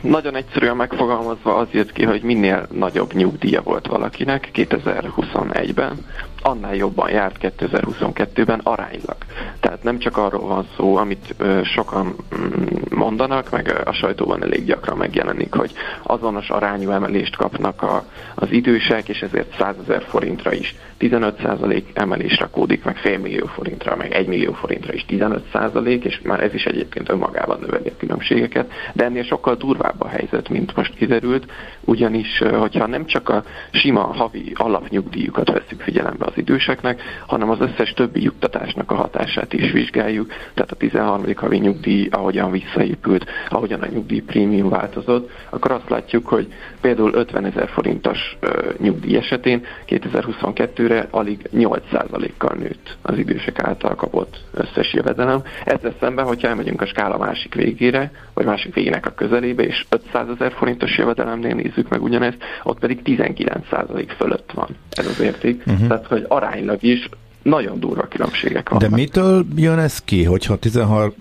nagyon 0.00 0.36
egyszerűen 0.36 0.76
megfogalmazva 0.76 1.56
az 1.56 1.66
jött 1.70 1.92
ki, 1.92 2.02
hogy 2.02 2.22
minél 2.22 2.66
nagyobb 2.72 3.12
nyugdíja 3.12 3.62
volt 3.62 3.86
valakinek 3.86 4.50
2021-ben, 4.54 5.98
annál 6.46 6.74
jobban 6.74 7.10
járt 7.10 7.36
2022-ben 7.40 8.60
aránylag. 8.62 9.16
Tehát 9.60 9.82
nem 9.82 9.98
csak 9.98 10.16
arról 10.16 10.46
van 10.46 10.66
szó, 10.76 10.96
amit 10.96 11.34
sokan 11.62 12.06
mm, 12.06 12.64
mondanak, 12.90 13.50
meg 13.50 13.80
a 13.84 13.92
sajtóban 13.92 14.42
elég 14.42 14.64
gyakran 14.64 14.96
megjelenik, 14.96 15.54
hogy 15.54 15.72
azonos 16.02 16.48
arányú 16.48 16.90
emelést 16.90 17.36
kapnak 17.36 17.82
a, 17.82 18.04
az 18.34 18.50
idősek, 18.50 19.08
és 19.08 19.20
ezért 19.20 19.56
100 19.58 19.74
ezer 19.82 20.02
forintra 20.02 20.52
is 20.52 20.74
15% 21.00 21.82
emelés 21.92 22.38
rakódik, 22.38 22.84
meg 22.84 22.96
fél 22.96 23.18
millió 23.18 23.46
forintra, 23.46 23.96
meg 23.96 24.12
1 24.12 24.26
millió 24.26 24.52
forintra 24.52 24.92
is 24.92 25.04
15%, 25.08 26.04
és 26.04 26.20
már 26.22 26.42
ez 26.42 26.54
is 26.54 26.64
egyébként 26.64 27.08
önmagában 27.08 27.58
növeli 27.60 27.88
a 27.88 27.96
különbségeket, 27.98 28.70
de 28.92 29.04
ennél 29.04 29.24
sokkal 29.24 29.54
durvább 29.54 30.00
a 30.00 30.08
helyzet, 30.08 30.48
mint 30.48 30.76
most 30.76 30.94
kiderült, 30.94 31.46
ugyanis 31.84 32.38
hogyha 32.38 32.86
nem 32.86 33.06
csak 33.06 33.28
a 33.28 33.44
sima 33.70 34.00
havi 34.00 34.52
alapnyugdíjukat 34.54 35.52
veszük 35.52 35.80
figyelembe 35.80 36.24
az 36.24 36.32
időseknek, 36.36 37.02
hanem 37.26 37.50
az 37.50 37.60
összes 37.60 37.92
többi 37.92 38.22
juttatásnak 38.22 38.90
a 38.90 38.94
hatását 38.94 39.52
is 39.52 39.72
vizsgáljuk, 39.72 40.32
tehát 40.54 40.70
a 40.70 40.76
13. 40.76 41.24
havi 41.36 41.58
nyugdíj, 41.58 42.08
ahogyan 42.10 42.50
visszaépült, 42.50 43.30
ahogyan 43.48 43.80
a 43.80 43.86
nyugdíj 43.86 44.20
prémium 44.20 44.68
változott, 44.68 45.30
akkor 45.50 45.70
azt 45.70 45.88
látjuk, 45.88 46.26
hogy 46.26 46.52
például 46.80 47.14
50 47.14 47.44
ezer 47.44 47.68
forintos 47.68 48.36
nyugdíj 48.78 49.16
esetén 49.16 49.64
2022-re 49.88 51.06
alig 51.10 51.48
8%-kal 51.54 52.56
nőtt 52.56 52.96
az 53.02 53.18
idősek 53.18 53.58
által 53.58 53.94
kapott 53.94 54.40
összes 54.54 54.92
jövedelem. 54.92 55.42
Ezzel 55.64 55.94
szemben, 56.00 56.24
hogyha 56.24 56.48
elmegyünk 56.48 56.80
a 56.80 56.86
skála 56.86 57.18
másik 57.18 57.54
végére, 57.54 58.10
vagy 58.34 58.44
másik 58.44 58.74
végének 58.74 59.06
a 59.06 59.10
közelébe, 59.10 59.62
és 59.62 59.84
500 59.88 60.28
ezer 60.28 60.52
forintos 60.52 60.98
jövedelemnél 60.98 61.58
nézzük 61.74 61.90
meg 61.90 62.02
ugyanezt, 62.02 62.38
ott 62.62 62.78
pedig 62.78 63.00
19% 63.04 64.14
fölött 64.16 64.52
van 64.54 64.68
ez 64.90 65.06
az 65.06 65.20
érték. 65.20 65.62
Uh-huh. 65.66 65.88
Tehát, 65.88 66.06
hogy 66.06 66.24
aránylag 66.28 66.82
is 66.82 67.08
nagyon 67.42 67.80
durva 67.80 68.02
különbségek 68.02 68.68
vannak. 68.68 68.88
De 68.88 68.96
mitől 68.96 69.46
jön 69.56 69.78
ez 69.78 69.98
ki, 69.98 70.24
hogyha 70.24 70.52
a 70.52 70.56
13. 70.56 71.12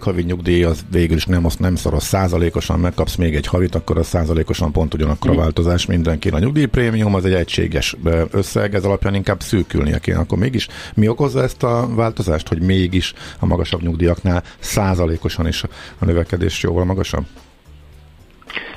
havi 0.00 0.22
nyugdíj 0.22 0.64
az 0.64 0.84
végül 0.90 1.16
is 1.16 1.24
nem, 1.24 1.44
azt 1.44 1.58
nem 1.58 1.74
szoros 1.74 2.02
százalékosan, 2.02 2.80
megkapsz 2.80 3.16
még 3.16 3.34
egy 3.34 3.46
havit, 3.46 3.74
akkor 3.74 3.98
a 3.98 4.02
százalékosan 4.02 4.72
pont 4.72 4.94
ugyanakkor 4.94 5.30
a 5.30 5.34
változás 5.34 5.86
mindenki. 5.86 6.28
A 6.28 6.38
nyugdíjprémium 6.38 7.14
az 7.14 7.24
egy 7.24 7.32
egységes 7.32 7.96
összeg, 8.30 8.74
ez 8.74 8.84
alapján 8.84 9.14
inkább 9.14 9.40
szűkülnie 9.40 9.98
kéne. 9.98 10.18
Akkor 10.18 10.38
mégis 10.38 10.68
mi 10.94 11.08
okozza 11.08 11.42
ezt 11.42 11.62
a 11.62 11.88
változást, 11.94 12.48
hogy 12.48 12.60
mégis 12.60 13.12
a 13.38 13.46
magasabb 13.46 13.82
nyugdíjaknál 13.82 14.42
százalékosan 14.58 15.46
is 15.46 15.62
a 15.98 16.04
növekedés 16.04 16.62
jóval 16.62 16.84
magasabb? 16.84 17.24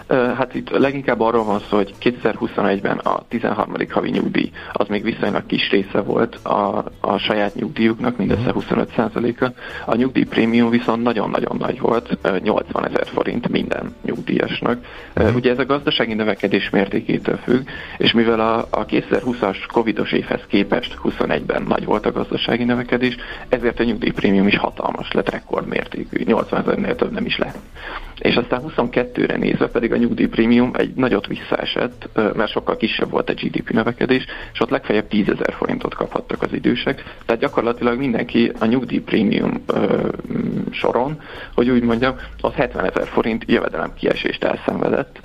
Hát 0.08 0.56
itt 0.56 0.70
leginkább 0.70 1.20
arról 1.20 1.44
van 1.44 1.60
szó, 1.70 1.78
hogy 1.78 1.94
2021-ben 2.02 2.98
a 2.98 3.24
13. 3.28 3.74
havi 3.90 4.10
nyugdíj 4.10 4.52
az 4.74 4.88
még 4.88 5.04
viszonylag 5.04 5.46
kis 5.46 5.70
része 5.70 6.02
volt 6.02 6.36
a, 6.36 6.86
a 7.00 7.18
saját 7.18 7.56
nyugdíjuknak, 7.56 8.18
mindössze 8.18 8.54
25%-a. 8.60 9.52
A 9.86 9.96
nyugdíj 9.96 10.24
prémium 10.24 10.70
viszont 10.70 11.04
nagyon-nagyon 11.04 11.58
nagy 11.60 11.80
volt, 11.80 12.18
80 12.44 12.86
ezer 12.86 13.08
forint 13.08 13.50
minden 13.50 13.96
nyugdíjasnak. 14.02 14.86
Ugye 15.36 15.52
ez 15.52 15.60
a 15.60 15.66
gazdasági 15.66 16.14
növekedés 16.14 16.70
mértékétől 16.70 17.38
függ, 17.38 17.68
és 17.98 18.12
mivel 18.12 18.40
a, 18.40 18.68
a 18.70 18.86
2020-as 18.86 19.58
covidos 19.68 20.12
évhez 20.12 20.42
képest 20.48 20.98
21-ben 21.04 21.64
nagy 21.68 21.86
volt 21.86 22.06
a 22.06 22.12
gazdasági 22.12 22.64
növekedés, 22.64 23.16
ezért 23.50 23.80
a 23.80 23.84
nyugdíjprémium 23.84 24.48
is 24.48 24.58
hatalmas 24.58 25.12
lett, 25.12 25.30
rekordmértékű, 25.30 26.24
80 26.24 26.60
ezernél 26.60 26.96
több 26.96 27.12
nem 27.12 27.26
is 27.26 27.38
lehet. 27.38 27.60
És 28.20 28.36
aztán 28.36 28.62
22-re 28.78 29.38
nézve 29.38 29.68
pedig 29.68 29.93
a 29.94 29.98
nyugdíjprémium 29.98 30.72
egy 30.74 30.94
nagyot 30.96 31.28
visszaesett, 31.28 32.10
mert 32.14 32.52
sokkal 32.52 32.78
kisebb 32.78 33.10
volt 33.10 33.30
a 33.30 33.34
GDP 33.34 33.70
növekedés, 33.70 34.26
és 34.54 34.60
ott 34.60 34.70
legfeljebb 34.70 35.08
10 35.08 35.30
ezer 35.30 35.54
forintot 35.54 35.96
kaphattak 35.96 36.42
az 36.42 36.54
idősek. 36.54 37.04
Tehát 37.26 37.42
gyakorlatilag 37.42 37.98
mindenki 37.98 38.52
a 38.60 38.66
nyugdíjprémium 38.66 39.64
soron, 40.72 41.22
hogy 41.56 41.70
úgy 41.70 41.84
mondjam, 41.84 42.16
az 42.42 42.54
70 42.54 42.86
ezer 42.86 43.08
forint 43.08 43.44
jövedelem 43.48 43.94
kiesést 43.94 44.44
elszenvedett, 44.44 45.20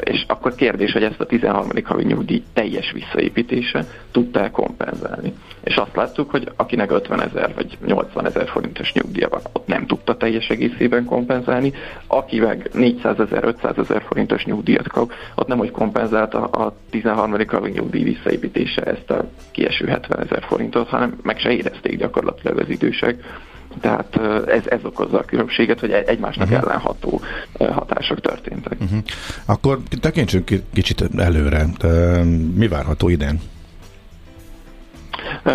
és 0.00 0.24
akkor 0.26 0.54
kérdés, 0.54 0.92
hogy 0.92 1.02
ezt 1.02 1.20
a 1.20 1.26
13. 1.26 1.70
havi 1.84 2.04
nyugdíj 2.04 2.42
teljes 2.52 2.92
visszaépítése 2.92 3.84
tudta-e 4.10 4.50
kompenzálni. 4.50 5.32
És 5.64 5.76
azt 5.76 5.96
láttuk, 5.96 6.30
hogy 6.30 6.52
akinek 6.56 6.90
50 6.90 7.22
ezer 7.22 7.54
vagy 7.54 7.78
80 7.86 8.26
ezer 8.26 8.48
forintos 8.48 8.92
nyugdíja 8.92 9.28
van, 9.28 9.40
ott 9.52 9.66
nem 9.66 9.86
tudta 9.86 10.16
teljes 10.16 10.48
egészében 10.48 11.04
kompenzálni, 11.04 11.72
aki 12.06 12.40
meg 12.40 12.70
400 12.72 13.20
ezer, 13.20 13.44
500 13.44 13.78
ezer 13.78 14.02
forintos 14.02 14.44
nyugdíjat 14.44 14.88
kap, 14.88 15.12
ott 15.34 15.46
nem 15.46 15.58
hogy 15.58 15.70
kompenzálta 15.70 16.44
a 16.44 16.74
13. 16.90 17.36
havi 17.48 17.70
nyugdíj 17.70 18.02
visszaépítése 18.02 18.82
ezt 18.82 19.10
a 19.10 19.30
kieső 19.50 19.86
70 19.86 20.20
ezer 20.20 20.42
forintot, 20.42 20.88
hanem 20.88 21.18
meg 21.22 21.38
se 21.38 21.50
érezték 21.50 21.98
gyakorlatilag 21.98 22.58
az 22.58 22.68
idősek 22.68 23.24
tehát 23.80 24.20
ez, 24.46 24.62
ez 24.66 24.84
okozza 24.84 25.18
a 25.18 25.24
különbséget, 25.24 25.80
hogy 25.80 25.90
egymásnak 25.90 26.50
uh-huh. 26.50 26.62
ellenható 26.62 27.20
hatások 27.58 28.20
történtek. 28.20 28.80
Uh-huh. 28.80 28.98
Akkor 29.46 29.78
tekintsünk 30.00 30.50
kicsit 30.72 31.04
előre. 31.16 31.66
Mi 32.54 32.68
várható 32.68 33.08
idén? 33.08 33.40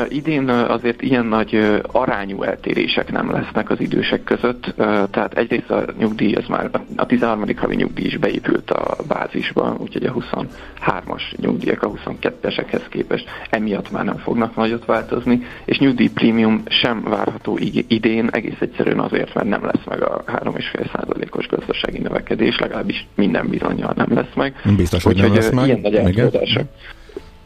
Idén 0.09 0.49
azért 0.49 1.01
ilyen 1.01 1.25
nagy 1.25 1.81
arányú 1.91 2.43
eltérések 2.43 3.11
nem 3.11 3.31
lesznek 3.31 3.69
az 3.69 3.79
idősek 3.79 4.23
között, 4.23 4.73
tehát 5.11 5.33
egyrészt 5.33 5.69
a 5.69 5.85
nyugdíj, 5.97 6.35
ez 6.35 6.45
már 6.47 6.69
a 6.95 7.05
13. 7.05 7.45
havi 7.55 7.75
nyugdíj 7.75 8.05
is 8.05 8.17
beépült 8.17 8.71
a 8.71 8.95
bázisba, 9.07 9.75
úgyhogy 9.79 10.05
a 10.05 10.13
23-as 10.13 11.21
nyugdíjak 11.35 11.83
a 11.83 11.91
22-esekhez 11.91 12.81
képest 12.89 13.25
emiatt 13.49 13.91
már 13.91 14.05
nem 14.05 14.17
fognak 14.17 14.55
nagyot 14.55 14.85
változni, 14.85 15.41
és 15.65 15.79
nyugdíj 15.79 16.09
prémium 16.09 16.63
sem 16.65 17.03
várható 17.03 17.57
idén, 17.87 18.29
egész 18.31 18.59
egyszerűen 18.59 18.99
azért, 18.99 19.33
mert 19.33 19.47
nem 19.47 19.65
lesz 19.65 19.83
meg 19.85 20.01
a 20.03 20.23
3,5%-os 20.27 21.47
gazdasági 21.47 21.99
növekedés, 21.99 22.59
legalábbis 22.59 23.07
minden 23.15 23.47
bizonyal 23.47 23.93
nem 23.95 24.13
lesz 24.13 24.33
meg. 24.35 24.55
Biztos, 24.77 25.03
hogy 25.03 25.15
nem 25.15 25.33
lesz 25.33 25.51
meg. 25.51 25.67
Ilyen 25.67 25.79
nagy. 25.81 26.65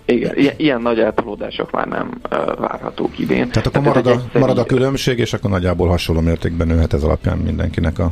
Igen, 0.08 0.38
ilyen, 0.38 0.54
ilyen 0.58 0.82
nagy 0.82 1.00
eltolódások 1.00 1.72
már 1.72 1.88
nem 1.88 2.22
uh, 2.32 2.60
várhatók 2.60 3.20
idén. 3.20 3.50
Tehát 3.50 3.68
akkor 3.68 3.82
marad 3.82 4.08
a, 4.08 4.40
marad 4.40 4.58
a 4.58 4.66
különbség, 4.66 5.20
és 5.20 5.34
akkor 5.34 5.50
nagyjából 5.50 5.88
hasonló 5.88 6.22
mértékben 6.22 6.68
nőhet 6.68 6.94
ez 6.94 7.04
alapján 7.04 7.38
mindenkinek 7.38 8.00
a 8.00 8.12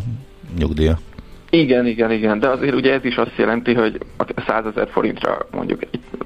nyugdíja. 0.57 0.99
Igen, 1.49 1.85
igen, 1.85 2.11
igen, 2.11 2.39
de 2.39 2.47
azért 2.47 2.73
ugye 2.73 2.93
ez 2.93 3.05
is 3.05 3.15
azt 3.15 3.37
jelenti, 3.37 3.73
hogy 3.73 3.97
a 4.17 4.43
100 4.47 4.65
ezer 4.65 4.87
forintra 4.91 5.37
mondjuk, 5.51 5.79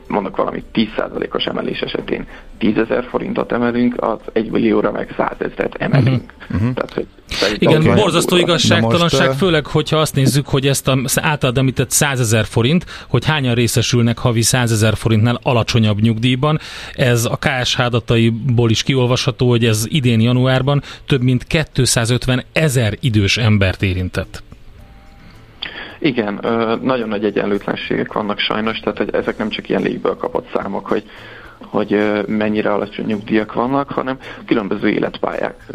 mondok 0.08 0.36
valamit, 0.36 0.66
10%-os 0.74 1.46
emelés 1.46 1.80
esetén 1.80 2.28
10 2.58 2.78
ezer 2.78 3.06
forintot 3.10 3.52
emelünk, 3.52 4.02
az 4.02 4.20
1 4.34 4.52
millióra 4.52 4.92
meg 4.92 5.14
100 5.18 5.36
ezeret 5.38 5.76
emelünk. 5.76 6.34
Uh-huh. 6.52 6.74
Tehát, 6.74 6.94
hogy 6.94 7.08
igen, 7.58 7.82
okay. 7.82 7.96
borzasztó 7.96 8.38
igazságtalanság, 8.38 9.28
most, 9.28 9.38
főleg, 9.38 9.66
hogyha 9.66 9.98
azt 9.98 10.16
nézzük, 10.16 10.48
hogy 10.48 10.68
ezt 10.68 10.88
az 10.88 11.20
általad 11.22 11.58
említett 11.58 11.92
100 11.92 12.20
ezer 12.20 12.46
forint, 12.46 12.86
hogy 13.08 13.26
hányan 13.26 13.56
részesülnek 13.56 14.18
havi 14.18 14.42
100 14.42 14.72
ezer 14.72 14.96
forintnál 14.96 15.40
alacsonyabb 15.44 16.02
nyugdíjban. 16.02 16.60
Ez 16.94 17.26
a 17.26 17.40
KSH 17.40 17.80
adataiból 17.80 18.70
is 18.70 18.84
kiolvasható, 18.84 19.50
hogy 19.50 19.66
ez 19.66 19.86
idén 19.88 20.22
januárban 20.22 20.82
több 21.06 21.22
mint 21.22 21.44
250 21.74 22.44
ezer 22.54 22.98
idős 23.00 23.38
embert 23.38 23.82
érintett. 23.82 24.44
Igen, 26.00 26.40
nagyon 26.82 27.08
nagy 27.08 27.24
egyenlőtlenségek 27.24 28.14
vannak 28.14 28.40
sajnos, 28.40 28.80
tehát 28.80 28.98
hogy 28.98 29.14
ezek 29.14 29.38
nem 29.38 29.50
csak 29.50 29.70
ilyen 29.70 29.82
légből 29.82 30.16
kapott 30.18 30.50
számok, 30.54 30.88
hogy 30.88 31.04
hogy 31.70 32.24
mennyire 32.28 32.74
alacsony 32.74 33.06
nyugdíjak 33.06 33.54
vannak, 33.54 33.90
hanem 33.90 34.18
különböző 34.46 34.90
életpályák 34.90 35.66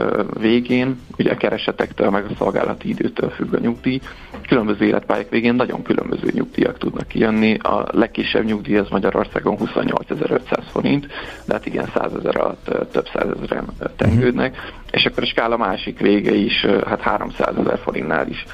végén, 0.41 1.01
ugye 1.19 1.33
a 1.33 1.37
keresetektől 1.37 2.11
meg 2.11 2.25
a 2.25 2.35
szolgálati 2.39 2.89
időtől 2.89 3.31
függ 3.31 3.55
a 3.55 3.59
nyugdíj, 3.59 4.01
különböző 4.49 4.85
életpályák 4.85 5.29
végén 5.29 5.55
nagyon 5.55 5.83
különböző 5.83 6.29
nyugdíjak 6.33 6.79
tudnak 6.79 7.09
kijönni. 7.09 7.55
A 7.55 7.87
legkisebb 7.91 8.45
nyugdíj 8.45 8.77
az 8.77 8.89
Magyarországon 8.89 9.57
28.500 9.59 10.63
forint, 10.71 11.07
de 11.47 11.53
hát 11.53 11.67
igen, 11.67 11.91
100 11.95 12.13
ezer 12.15 12.37
alatt 12.37 12.71
több 12.93 13.09
százezeren 13.13 13.67
tengődnek. 13.97 14.73
És 14.95 15.05
akkor 15.05 15.23
a 15.23 15.27
skála 15.27 15.57
másik 15.57 15.99
vége 15.99 16.35
is, 16.35 16.67
hát 16.87 17.01
300 17.01 17.57
ezer 17.59 17.79
forintnál 17.79 18.29
is 18.29 18.45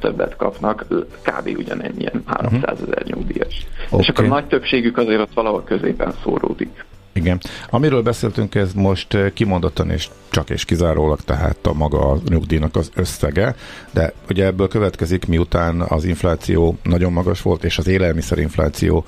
többet 0.00 0.36
kapnak, 0.36 0.86
kb. 1.22 1.58
ugyanennyien 1.58 2.22
300 2.26 2.78
ezer 2.82 3.02
nyugdíjas. 3.04 3.66
Okay. 3.88 4.00
És 4.00 4.08
akkor 4.08 4.24
a 4.24 4.28
nagy 4.28 4.46
többségük 4.46 4.96
azért 4.96 5.20
ott 5.20 5.34
valahol 5.34 5.64
középen 5.64 6.12
szóródik. 6.22 6.84
Igen. 7.12 7.40
Amiről 7.70 8.02
beszéltünk, 8.02 8.54
ez 8.54 8.72
most 8.72 9.32
kimondottan 9.32 9.90
és 9.90 10.08
csak 10.28 10.50
és 10.50 10.64
kizárólag 10.64 11.20
tehát 11.20 11.66
a 11.66 11.72
maga 11.72 12.10
a 12.10 12.18
nyugdíjnak 12.28 12.76
az 12.76 12.90
összege, 12.94 13.54
de 13.90 14.12
ugye 14.28 14.44
ebből 14.44 14.68
következik, 14.68 15.26
miután 15.26 15.80
az 15.80 16.04
infláció 16.04 16.78
nagyon 16.82 17.12
magas 17.12 17.42
volt, 17.42 17.64
és 17.64 17.78
az 17.78 17.88
élelmiszerinfláció 17.88 19.04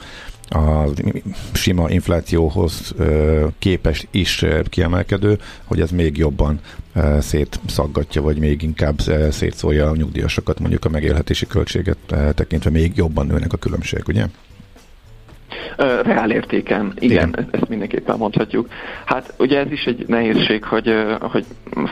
a 0.48 0.84
sima 1.52 1.90
inflációhoz 1.90 2.94
képest 3.58 4.08
is 4.10 4.44
kiemelkedő, 4.64 5.38
hogy 5.64 5.80
ez 5.80 5.90
még 5.90 6.16
jobban 6.16 6.60
szétszaggatja, 7.18 8.22
vagy 8.22 8.38
még 8.38 8.62
inkább 8.62 9.00
szétszólja 9.30 9.90
a 9.90 9.96
nyugdíjasokat, 9.96 10.58
mondjuk 10.60 10.84
a 10.84 10.88
megélhetési 10.88 11.46
költséget 11.46 11.98
tekintve 12.34 12.70
még 12.70 12.92
jobban 12.96 13.26
nőnek 13.26 13.52
a 13.52 13.56
különbség, 13.56 14.02
ugye? 14.08 14.26
Reál 15.76 16.30
értéken, 16.30 16.92
igen, 16.98 17.28
igen, 17.28 17.48
ezt 17.50 17.68
mindenképpen 17.68 18.16
mondhatjuk. 18.16 18.68
Hát 19.04 19.34
ugye 19.38 19.58
ez 19.58 19.70
is 19.70 19.84
egy 19.84 20.04
nehézség, 20.06 20.64
hogy, 20.64 20.94
hogy 21.20 21.44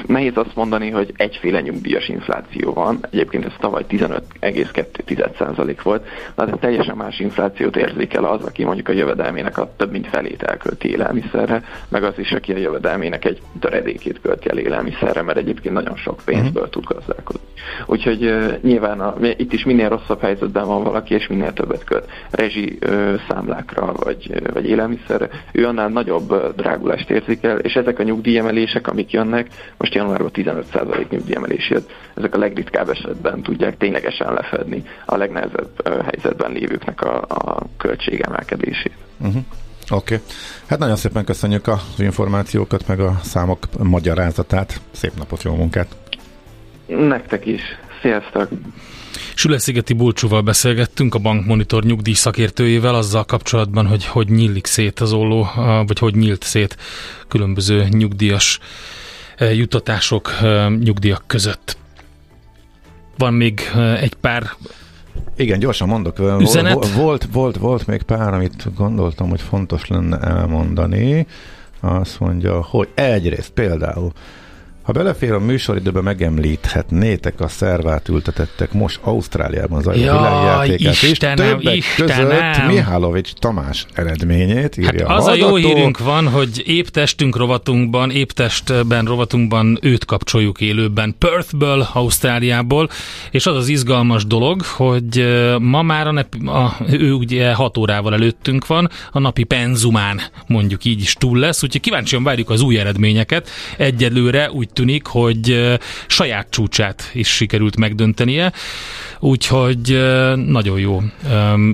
nehéz 0.06 0.36
azt 0.36 0.54
mondani, 0.54 0.90
hogy 0.90 1.12
egyféle 1.16 1.60
nyugdíjas 1.60 2.08
infláció 2.08 2.72
van. 2.72 2.98
Egyébként 3.10 3.44
ez 3.44 3.52
tavaly 3.58 3.84
15,2% 3.88 5.76
volt, 5.82 6.06
de 6.34 6.46
hát 6.46 6.60
teljesen 6.60 6.96
más 6.96 7.18
inflációt 7.18 7.76
érzékel 7.76 8.24
az, 8.24 8.44
aki 8.44 8.64
mondjuk 8.64 8.88
a 8.88 8.92
jövedelmének 8.92 9.58
a 9.58 9.72
több 9.76 9.90
mint 9.90 10.06
felét 10.06 10.42
elkölti 10.42 10.90
élelmiszerre, 10.90 11.62
meg 11.88 12.02
az 12.02 12.18
is, 12.18 12.32
aki 12.32 12.52
a 12.52 12.56
jövedelmének 12.56 13.24
egy 13.24 13.40
töredékét 13.60 14.20
költi 14.20 14.48
el 14.48 14.58
élelmiszerre, 14.58 15.22
mert 15.22 15.38
egyébként 15.38 15.74
nagyon 15.74 15.96
sok 15.96 16.20
pénzből 16.24 16.68
tud 16.68 16.84
gazdálkodni. 16.84 17.48
Úgyhogy 17.86 18.34
nyilván 18.62 19.00
a, 19.00 19.14
itt 19.36 19.52
is 19.52 19.64
minél 19.64 19.88
rosszabb 19.88 20.20
helyzetben 20.20 20.66
van 20.66 20.82
valaki, 20.82 21.14
és 21.14 21.26
minél 21.26 21.52
többet 21.52 21.84
költ 21.84 22.10
rezsi 22.30 22.78
uh, 22.86 23.14
ruhákra, 23.50 23.92
vagy, 23.92 24.52
vagy 24.52 24.66
élelmiszerre, 24.66 25.28
ő 25.52 25.66
annál 25.66 25.88
nagyobb 25.88 26.54
drágulást 26.56 27.10
érzékel, 27.10 27.58
és 27.58 27.74
ezek 27.74 27.98
a 27.98 28.02
nyugdíjemelések, 28.02 28.86
amik 28.88 29.10
jönnek, 29.10 29.48
most 29.76 29.94
januárban 29.94 30.30
15% 30.34 31.08
nyugdíjemelés 31.08 31.70
jött, 31.70 31.90
ezek 32.14 32.34
a 32.34 32.38
legritkább 32.38 32.88
esetben 32.88 33.42
tudják 33.42 33.76
ténylegesen 33.76 34.32
lefedni 34.32 34.82
a 35.04 35.16
legnehezebb 35.16 35.68
helyzetben 35.84 36.52
lévőknek 36.52 37.02
a, 37.02 37.24
a 37.28 37.62
költségemelkedését. 37.76 38.92
Uh-huh. 39.18 39.42
Oké. 39.90 40.14
Okay. 40.14 40.26
Hát 40.66 40.78
nagyon 40.78 40.96
szépen 40.96 41.24
köszönjük 41.24 41.68
az 41.68 41.80
információkat, 41.98 42.86
meg 42.86 43.00
a 43.00 43.20
számok 43.22 43.58
magyarázatát. 43.82 44.80
Szép 44.90 45.12
napot, 45.18 45.42
jó 45.42 45.54
munkát! 45.54 45.96
Nektek 46.86 47.46
is. 47.46 47.62
Sziasztok! 48.02 48.48
Süleszigeti 49.40 49.92
Bulcsúval 49.92 50.40
beszélgettünk, 50.40 51.14
a 51.14 51.18
bankmonitor 51.18 51.84
nyugdíj 51.84 52.14
szakértőjével 52.14 52.94
azzal 52.94 53.24
kapcsolatban, 53.24 53.86
hogy 53.86 54.04
hogy 54.04 54.28
nyílik 54.28 54.66
szét 54.66 55.00
az 55.00 55.12
olló, 55.12 55.48
vagy 55.86 55.98
hogy 55.98 56.14
nyílt 56.14 56.42
szét 56.42 56.76
különböző 57.28 57.86
nyugdíjas 57.88 58.58
e, 59.36 59.54
jutatások 59.54 60.30
e, 60.42 60.68
nyugdíjak 60.68 61.22
között. 61.26 61.76
Van 63.18 63.34
még 63.34 63.60
e, 63.74 63.96
egy 63.96 64.14
pár 64.14 64.50
igen, 65.36 65.58
gyorsan 65.58 65.88
mondok. 65.88 66.18
Üzenet? 66.40 66.92
Volt, 66.92 67.24
volt, 67.32 67.56
volt 67.56 67.86
még 67.86 68.02
pár, 68.02 68.34
amit 68.34 68.74
gondoltam, 68.74 69.28
hogy 69.28 69.40
fontos 69.40 69.86
lenne 69.86 70.18
elmondani. 70.18 71.26
Azt 71.80 72.20
mondja, 72.20 72.62
hogy 72.62 72.88
egyrészt 72.94 73.50
például 73.50 74.12
Ha 74.90 74.96
belefér 74.96 75.32
a 75.32 75.40
műsoridőbe, 75.40 76.00
megemlíthetnétek 76.00 77.40
a 77.40 77.48
szervát 77.48 78.08
ültetettek 78.08 78.72
most 78.72 79.00
Ausztráliában 79.02 79.82
zajló 79.82 80.02
ja, 80.02 80.12
világjátékát, 80.12 81.02
Istenem, 81.02 81.46
és 81.46 81.52
többek 81.52 81.76
Istenem. 81.76 82.28
között 82.28 82.66
Mihálovics 82.66 83.32
Tamás 83.32 83.86
eredményét 83.94 84.76
írja 84.76 85.08
hát 85.08 85.18
az 85.18 85.26
a, 85.26 85.30
a 85.30 85.34
jó 85.34 85.54
hírünk 85.54 85.98
van, 85.98 86.28
hogy 86.28 86.62
épp 86.66 86.86
testünk 86.86 87.36
rovatunkban, 87.36 88.10
épp 88.10 88.28
testben 88.28 89.04
rovatunkban 89.04 89.78
őt 89.82 90.04
kapcsoljuk 90.04 90.60
élőben 90.60 91.14
Perthből, 91.18 91.86
Ausztráliából, 91.92 92.88
és 93.30 93.46
az 93.46 93.56
az 93.56 93.68
izgalmas 93.68 94.26
dolog, 94.26 94.62
hogy 94.62 95.26
ma 95.58 95.82
már 95.82 96.06
a, 96.06 96.12
nep- 96.12 96.46
a, 96.46 96.76
ő 96.90 97.12
ugye 97.12 97.52
6 97.52 97.78
órával 97.78 98.14
előttünk 98.14 98.66
van, 98.66 98.90
a 99.12 99.18
napi 99.18 99.44
penzumán 99.44 100.20
mondjuk 100.46 100.84
így 100.84 101.00
is 101.00 101.14
túl 101.14 101.38
lesz, 101.38 101.62
úgyhogy 101.62 101.80
kíváncsian 101.80 102.22
várjuk 102.22 102.50
az 102.50 102.60
új 102.60 102.78
eredményeket. 102.78 103.48
Egyelőre 103.76 104.50
úgy 104.50 104.68
tűnik, 104.80 105.06
hogy 105.06 105.76
saját 106.06 106.46
csúcsát 106.50 107.10
is 107.12 107.28
sikerült 107.28 107.76
megdöntenie, 107.76 108.52
úgyhogy 109.18 110.00
nagyon 110.46 110.78
jó 110.78 111.02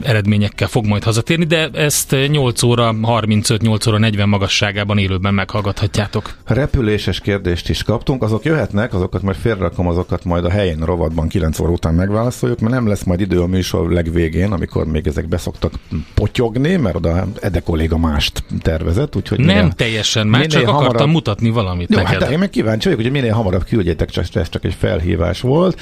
eredményekkel 0.02 0.68
fog 0.68 0.86
majd 0.86 1.02
hazatérni, 1.02 1.44
de 1.44 1.68
ezt 1.72 2.16
8 2.28 2.62
óra 2.62 2.94
35-8 3.02 3.88
óra 3.88 3.98
40 3.98 4.28
magasságában 4.28 4.98
élőben 4.98 5.34
meghallgathatjátok. 5.34 6.34
Repüléses 6.44 7.20
kérdést 7.20 7.68
is 7.68 7.82
kaptunk, 7.82 8.22
azok 8.22 8.44
jöhetnek, 8.44 8.94
azokat 8.94 9.22
majd 9.22 9.36
félrakom, 9.36 9.86
azokat 9.86 10.24
majd 10.24 10.44
a 10.44 10.50
helyén 10.50 10.78
rovatban 10.84 11.28
9 11.28 11.61
óra 11.61 11.70
után 11.70 11.94
megválaszoljuk, 11.94 12.61
mert 12.61 12.74
nem 12.74 12.88
lesz 12.88 13.02
majd 13.02 13.20
idő 13.20 13.40
a 13.40 13.46
műsor 13.46 13.90
legvégén, 13.90 14.52
amikor 14.52 14.86
még 14.86 15.07
ezek 15.07 15.28
beszoktak 15.28 15.72
potyogni, 16.14 16.76
mert 16.76 16.96
oda 16.96 17.26
Ede 17.40 17.61
kolléga 17.61 17.98
mást 17.98 18.44
tervezett, 18.62 19.16
úgyhogy 19.16 19.38
nem 19.38 19.57
minél, 19.57 19.72
teljesen 19.72 20.26
más, 20.26 20.46
csak 20.46 20.64
hamarabb... 20.64 20.84
akartam 20.84 21.11
mutatni 21.11 21.50
valamit 21.50 21.90
Jó, 21.90 21.96
neked. 21.96 22.22
Hát 22.22 22.30
én 22.30 22.38
meg 22.38 22.50
kíváncsi 22.50 22.88
vagyok, 22.97 23.12
hogy 23.12 23.22
minél 23.22 23.36
hamarabb 23.36 23.64
küldjétek, 23.64 24.11
csak 24.11 24.24
ez 24.34 24.49
csak 24.49 24.64
egy 24.64 24.74
felhívás 24.74 25.40
volt. 25.40 25.80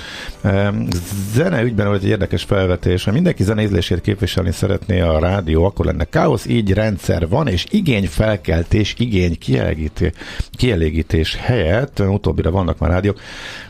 Zene 1.33 1.63
ügyben 1.63 1.87
volt 1.87 2.03
egy 2.03 2.09
érdekes 2.09 2.43
felvetés, 2.43 3.05
ha 3.05 3.13
mindenki 3.13 3.43
zenézlését 3.43 4.01
képviselni 4.01 4.53
szeretné 4.53 5.01
a 5.01 5.19
rádió, 5.19 5.65
akkor 5.65 5.85
lenne 5.85 6.05
káosz, 6.05 6.47
így 6.47 6.73
rendszer 6.73 7.29
van, 7.29 7.49
és 7.49 7.67
igényfelkeltés, 7.71 8.95
igény 8.99 9.39
kielégítés, 9.39 10.13
kielégítés 10.51 11.37
helyett, 11.37 12.01
utóbbira 12.01 12.51
vannak 12.51 12.79
már 12.79 12.91
rádiók, 12.91 13.19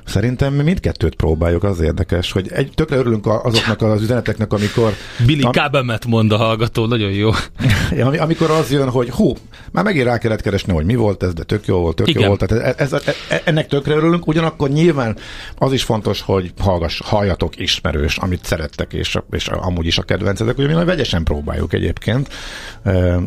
Szerintem 0.04 0.54
mindkettőt 0.54 1.14
próbáljuk, 1.14 1.64
az 1.64 1.80
érdekes, 1.80 2.32
hogy 2.32 2.48
egy, 2.52 2.72
tökre 2.74 2.96
örülünk 2.96 3.26
azoknak 3.26 3.82
az 3.82 4.02
üzeneteknek, 4.02 4.52
amikor... 4.52 4.92
Billy 5.26 5.42
am, 5.42 5.52
Kábemet 5.52 6.06
mond 6.06 6.32
a 6.32 6.36
hallgató, 6.36 6.86
nagyon 6.86 7.10
jó. 7.10 7.30
amikor 8.18 8.50
az 8.50 8.70
jön, 8.70 8.90
hogy 8.90 9.10
hú, 9.10 9.34
már 9.72 9.84
megint 9.84 10.04
rá 10.06 10.18
kellett 10.18 10.40
keresni, 10.40 10.72
hogy 10.72 10.84
mi 10.84 10.94
volt 10.94 11.22
ez, 11.22 11.32
de 11.32 11.42
tök 11.42 11.66
jó 11.66 11.78
volt, 11.78 11.96
tök 11.96 12.08
Igen. 12.08 12.22
jó 12.22 12.28
volt. 12.28 12.46
Tehát 12.46 12.80
ez, 12.80 12.92
ez, 12.92 13.02
ez, 13.06 13.14
ennek 13.44 13.66
tökre 13.66 13.94
örülünk, 13.94 14.26
ugyanakkor 14.26 14.68
nyilván 14.68 15.16
az 15.58 15.72
is 15.72 15.82
fontos, 15.82 16.20
hogy 16.20 16.52
hallgass, 16.58 17.00
halljatok 17.04 17.58
ismerős, 17.58 18.16
amit 18.16 18.44
szerettek, 18.44 18.92
és, 18.92 19.18
és 19.30 19.48
amúgy 19.48 19.86
is 19.86 19.98
a 19.98 20.02
kedvencetek, 20.02 20.58
ugye 20.58 20.66
mi 20.66 20.72
majd 20.72 20.86
vegyesen 20.86 21.24
próbáljuk 21.24 21.72
egyébként. 21.72 22.28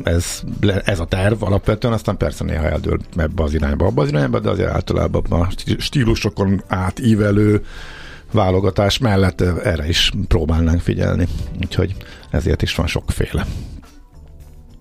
Ez, 0.03 0.41
ez 0.85 0.99
a 0.99 1.05
terv 1.05 1.43
alapvetően, 1.43 1.93
aztán 1.93 2.17
persze 2.17 2.43
néha 2.43 2.69
eldől 2.69 2.99
ebbe 3.15 3.43
az 3.43 3.53
irányba, 3.53 3.85
abba 3.85 4.01
az 4.01 4.09
irányba, 4.09 4.39
de 4.39 4.49
azért 4.49 4.69
általában 4.69 5.41
a 5.41 5.47
stílusokon 5.77 6.63
átívelő 6.67 7.65
válogatás 8.31 8.97
mellett 8.97 9.41
erre 9.41 9.87
is 9.87 10.11
próbálnánk 10.27 10.81
figyelni. 10.81 11.27
Úgyhogy 11.61 11.95
ezért 12.29 12.61
is 12.61 12.75
van 12.75 12.87
sokféle. 12.87 13.45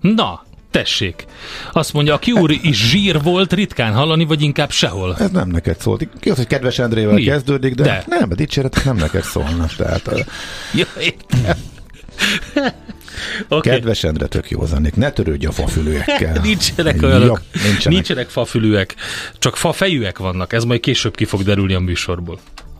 Na, 0.01 0.45
tessék. 0.77 1.25
Azt 1.71 1.93
mondja, 1.93 2.13
a 2.13 2.19
kiúr 2.19 2.51
is 2.61 2.89
zsír 2.89 3.21
volt, 3.21 3.53
ritkán 3.53 3.93
hallani, 3.93 4.25
vagy 4.25 4.41
inkább 4.41 4.71
sehol. 4.71 5.15
Ez 5.19 5.29
nem 5.29 5.49
neked 5.49 5.79
szólt. 5.79 6.07
Ki 6.19 6.29
az, 6.29 6.37
hogy 6.37 6.47
kedves 6.47 6.79
Endrével 6.79 7.13
Mi? 7.13 7.23
kezdődik, 7.23 7.73
de, 7.73 7.83
de. 7.83 8.03
nem, 8.07 8.27
a 8.31 8.35
dicséretek 8.35 8.85
nem 8.85 8.95
neked 8.95 9.23
szólnak. 9.23 9.75
Tehát, 9.75 10.25
Jó, 10.73 10.83
Okay. 13.47 13.73
Kedves 13.73 14.03
Endre, 14.03 14.27
tök 14.27 14.49
jó 14.49 14.65
zenék, 14.65 14.95
ne 14.95 15.11
törődj 15.11 15.45
a 15.45 15.51
fafülőekkel. 15.51 16.41
nincsenek 16.43 17.01
olyanok, 17.01 17.41
ja, 17.53 17.59
nincsenek. 17.61 17.85
nincsenek 17.85 18.29
fafülőek, 18.29 18.95
csak 19.39 19.57
fafejűek 19.57 20.17
vannak, 20.17 20.53
ez 20.53 20.63
majd 20.63 20.79
később 20.79 21.15
ki 21.15 21.25
fog 21.25 21.43
derülni 21.43 21.73
a 21.73 21.79
műsorból. 21.79 22.39